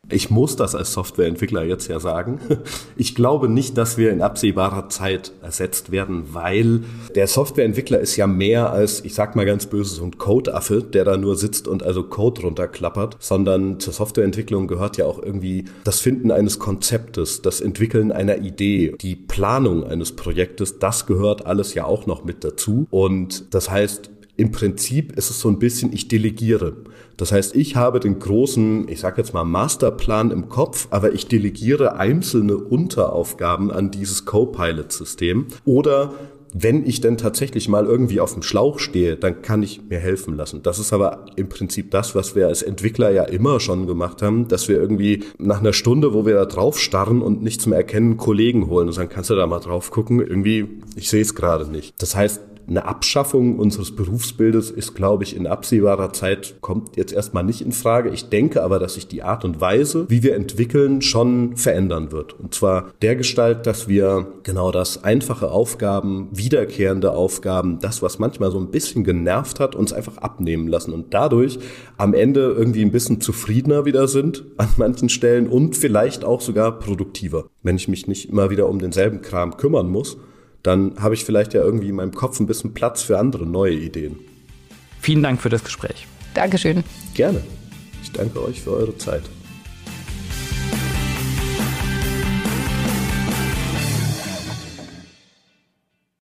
Ich 0.09 0.31
muss 0.31 0.55
das 0.55 0.77
als 0.77 0.93
Softwareentwickler 0.93 1.65
jetzt 1.65 1.89
ja 1.89 2.01
sagen. 2.01 2.41
Ich 2.99 3.15
glaube 3.15 3.49
nicht, 3.49 3.77
dass 3.77 3.99
wir 3.99 4.11
in 4.11 4.23
absehbarer 4.23 4.89
Zeit 4.89 5.33
ersetzt 5.43 5.93
werden, 5.93 6.25
weil 6.33 6.81
der 7.15 7.27
Softwareentwickler 7.27 7.99
ist 7.99 8.17
ja 8.17 8.27
mehr 8.27 8.71
als, 8.71 9.05
ich 9.05 9.15
sag 9.15 9.37
mal 9.37 9.45
ganz 9.45 9.67
böse, 9.67 9.97
so 9.97 10.05
ein 10.05 10.17
Codeaffe, 10.17 10.83
der 10.83 11.05
da 11.05 11.17
nur 11.17 11.37
sitzt 11.37 11.69
und 11.69 11.83
also 11.83 12.05
Code 12.05 12.43
runterklappert, 12.43 13.17
sondern 13.21 13.79
zur 13.79 13.93
Softwareentwicklung 13.93 14.67
gehört 14.67 14.97
ja 14.97 15.05
auch 15.05 15.23
irgendwie 15.23 15.67
das 15.85 16.01
Finden 16.01 16.31
eines 16.31 16.59
Konzeptes, 16.59 17.43
das 17.43 17.61
Entwickeln 17.61 18.13
einer 18.13 18.39
Idee, 18.39 18.95
die 19.01 19.15
Planung 19.15 19.85
eines 19.85 20.13
Projektes, 20.13 20.79
das 20.79 21.07
gehört 21.07 21.45
alles 21.45 21.75
ja 21.75 21.85
auch 21.85 22.07
noch 22.07 22.25
mit 22.25 22.45
dazu. 22.45 22.87
Und 22.91 23.55
das 23.55 23.71
heißt, 23.71 24.11
im 24.37 24.53
Prinzip 24.53 25.13
ist 25.17 25.31
es 25.31 25.41
so 25.41 25.49
ein 25.49 25.59
bisschen, 25.59 25.93
ich 25.93 26.09
delegiere. 26.09 26.77
Das 27.17 27.33
heißt, 27.33 27.57
ich 27.57 27.77
habe 27.77 28.01
den 28.01 28.19
großen, 28.19 28.89
ich 28.89 29.01
sage 29.01 29.21
jetzt 29.23 29.33
mal 29.33 29.45
Masterplan 29.45 30.31
im 30.31 30.49
Kopf, 30.49 30.89
aber 30.91 31.13
ich 31.13 31.27
delegiere 31.27 31.97
einzelne 31.97 32.57
Unteraufgaben 32.57 33.71
an 33.71 33.91
dieses 33.91 34.25
Copilot-System. 34.25 35.47
Oder 35.65 36.13
wenn 36.59 36.87
ich 36.87 37.01
denn 37.01 37.19
tatsächlich 37.19 37.69
mal 37.69 37.85
irgendwie 37.85 38.21
auf 38.21 38.33
dem 38.33 38.43
Schlauch 38.43 38.79
stehe, 38.79 39.17
dann 39.17 39.43
kann 39.43 39.63
ich 39.63 39.83
mir 39.89 39.99
helfen 39.99 40.37
lassen. 40.37 40.63
Das 40.63 40.79
ist 40.79 40.93
aber 40.93 41.27
im 41.37 41.49
Prinzip 41.49 41.91
das, 41.91 42.15
was 42.15 42.35
wir 42.35 42.47
als 42.47 42.63
Entwickler 42.63 43.11
ja 43.11 43.25
immer 43.25 43.61
schon 43.61 43.87
gemacht 43.87 44.23
haben, 44.23 44.49
dass 44.49 44.69
wir 44.69 44.81
irgendwie 44.81 45.25
nach 45.39 45.61
einer 45.61 45.75
Stunde, 45.75 46.15
wo 46.15 46.25
wir 46.25 46.35
da 46.35 46.47
drauf 46.47 46.79
starren 46.79 47.21
und 47.21 47.43
nichts 47.43 47.67
mehr 47.67 47.79
erkennen, 47.79 48.17
Kollegen 48.17 48.69
holen 48.69 48.89
und 48.89 48.95
sagen, 48.95 49.11
kannst 49.11 49.29
du 49.31 49.35
da 49.35 49.47
mal 49.47 49.61
drauf 49.61 49.91
gucken? 49.91 50.21
Irgendwie, 50.21 50.81
ich 50.95 51.11
sehe 51.11 51.23
es 51.23 51.35
gerade 51.35 51.71
nicht. 51.71 51.95
Das 51.99 52.17
heißt, 52.17 52.41
eine 52.69 52.85
Abschaffung 52.85 53.59
unseres 53.59 53.95
Berufsbildes 53.95 54.71
ist, 54.71 54.95
glaube 54.95 55.25
ich, 55.25 55.37
in 55.37 55.47
absehbarer 55.47 56.13
Zeit 56.13 56.57
kommt 56.61 56.97
jetzt 56.97 57.13
erstmal 57.13 57.45
nicht 57.45 57.61
in 57.61 57.73
Frage. 57.73 58.11
Ich 58.11 58.29
denke 58.29 58.63
aber, 58.63 58.79
dass 58.79 58.95
sich 58.95 59.07
die 59.07 59.23
Art 59.23 59.45
und 59.45 59.61
Weise, 59.61 60.07
wie 60.09 60.23
wir 60.23 60.35
entwickeln, 60.35 61.01
schon 61.03 61.57
verändern 61.57 62.13
wird. 62.13 62.39
Und 62.39 62.55
zwar 62.55 62.93
der 63.03 63.17
Gestalt, 63.17 63.67
dass 63.67 63.89
wir 63.89 64.27
genau 64.43 64.73
das 64.73 65.05
einfache 65.05 65.51
Aufgaben, 65.51 66.29
wiederkehrende 66.33 67.13
Aufgaben, 67.13 67.79
das, 67.81 68.03
was 68.03 68.19
manchmal 68.19 68.51
so 68.51 68.59
ein 68.59 68.71
bisschen 68.71 69.05
genervt 69.05 69.61
hat, 69.61 69.75
uns 69.75 69.93
einfach 69.93 70.19
abnehmen 70.19 70.67
lassen 70.67 70.93
und 70.93 71.15
dadurch 71.15 71.59
am 71.97 72.15
Ende 72.15 72.55
irgendwie 72.57 72.83
ein 72.83 72.93
bisschen 72.93 73.21
zufriedener 73.21 73.85
wieder 73.85 74.09
sind 74.09 74.45
an 74.57 74.69
manchen 74.77 75.09
Stellen 75.09 75.49
und 75.49 75.77
vielleicht 75.77 76.25
auch 76.25 76.41
sogar 76.41 76.79
produktiver, 76.79 77.47
wenn 77.63 77.77
ich 77.77 77.89
mich 77.89 78.07
nicht 78.07 78.29
immer 78.29 78.51
wieder 78.51 78.69
um 78.69 78.79
denselben 78.79 79.23
Kram 79.23 79.57
kümmern 79.57 79.89
muss 79.89 80.17
dann 80.67 80.95
habe 81.01 81.15
ich 81.15 81.25
vielleicht 81.25 81.55
ja 81.55 81.63
irgendwie 81.63 81.89
in 81.89 81.97
meinem 81.97 82.13
Kopf 82.13 82.41
ein 82.41 82.47
bisschen 82.47 82.75
Platz 82.75 83.03
für 83.03 83.19
andere 83.19 83.47
neue 83.47 83.75
Ideen. 83.75 84.19
Vielen 85.01 85.23
Dank 85.23 85.41
für 85.41 85.49
das 85.49 85.63
Gespräch. 85.63 86.07
Dankeschön. 86.35 86.83
Gerne. 87.15 87.43
Ich 88.03 88.11
danke 88.13 88.43
euch 88.43 88.61
für 88.61 88.73
eure 88.73 88.97
Zeit. 88.99 89.23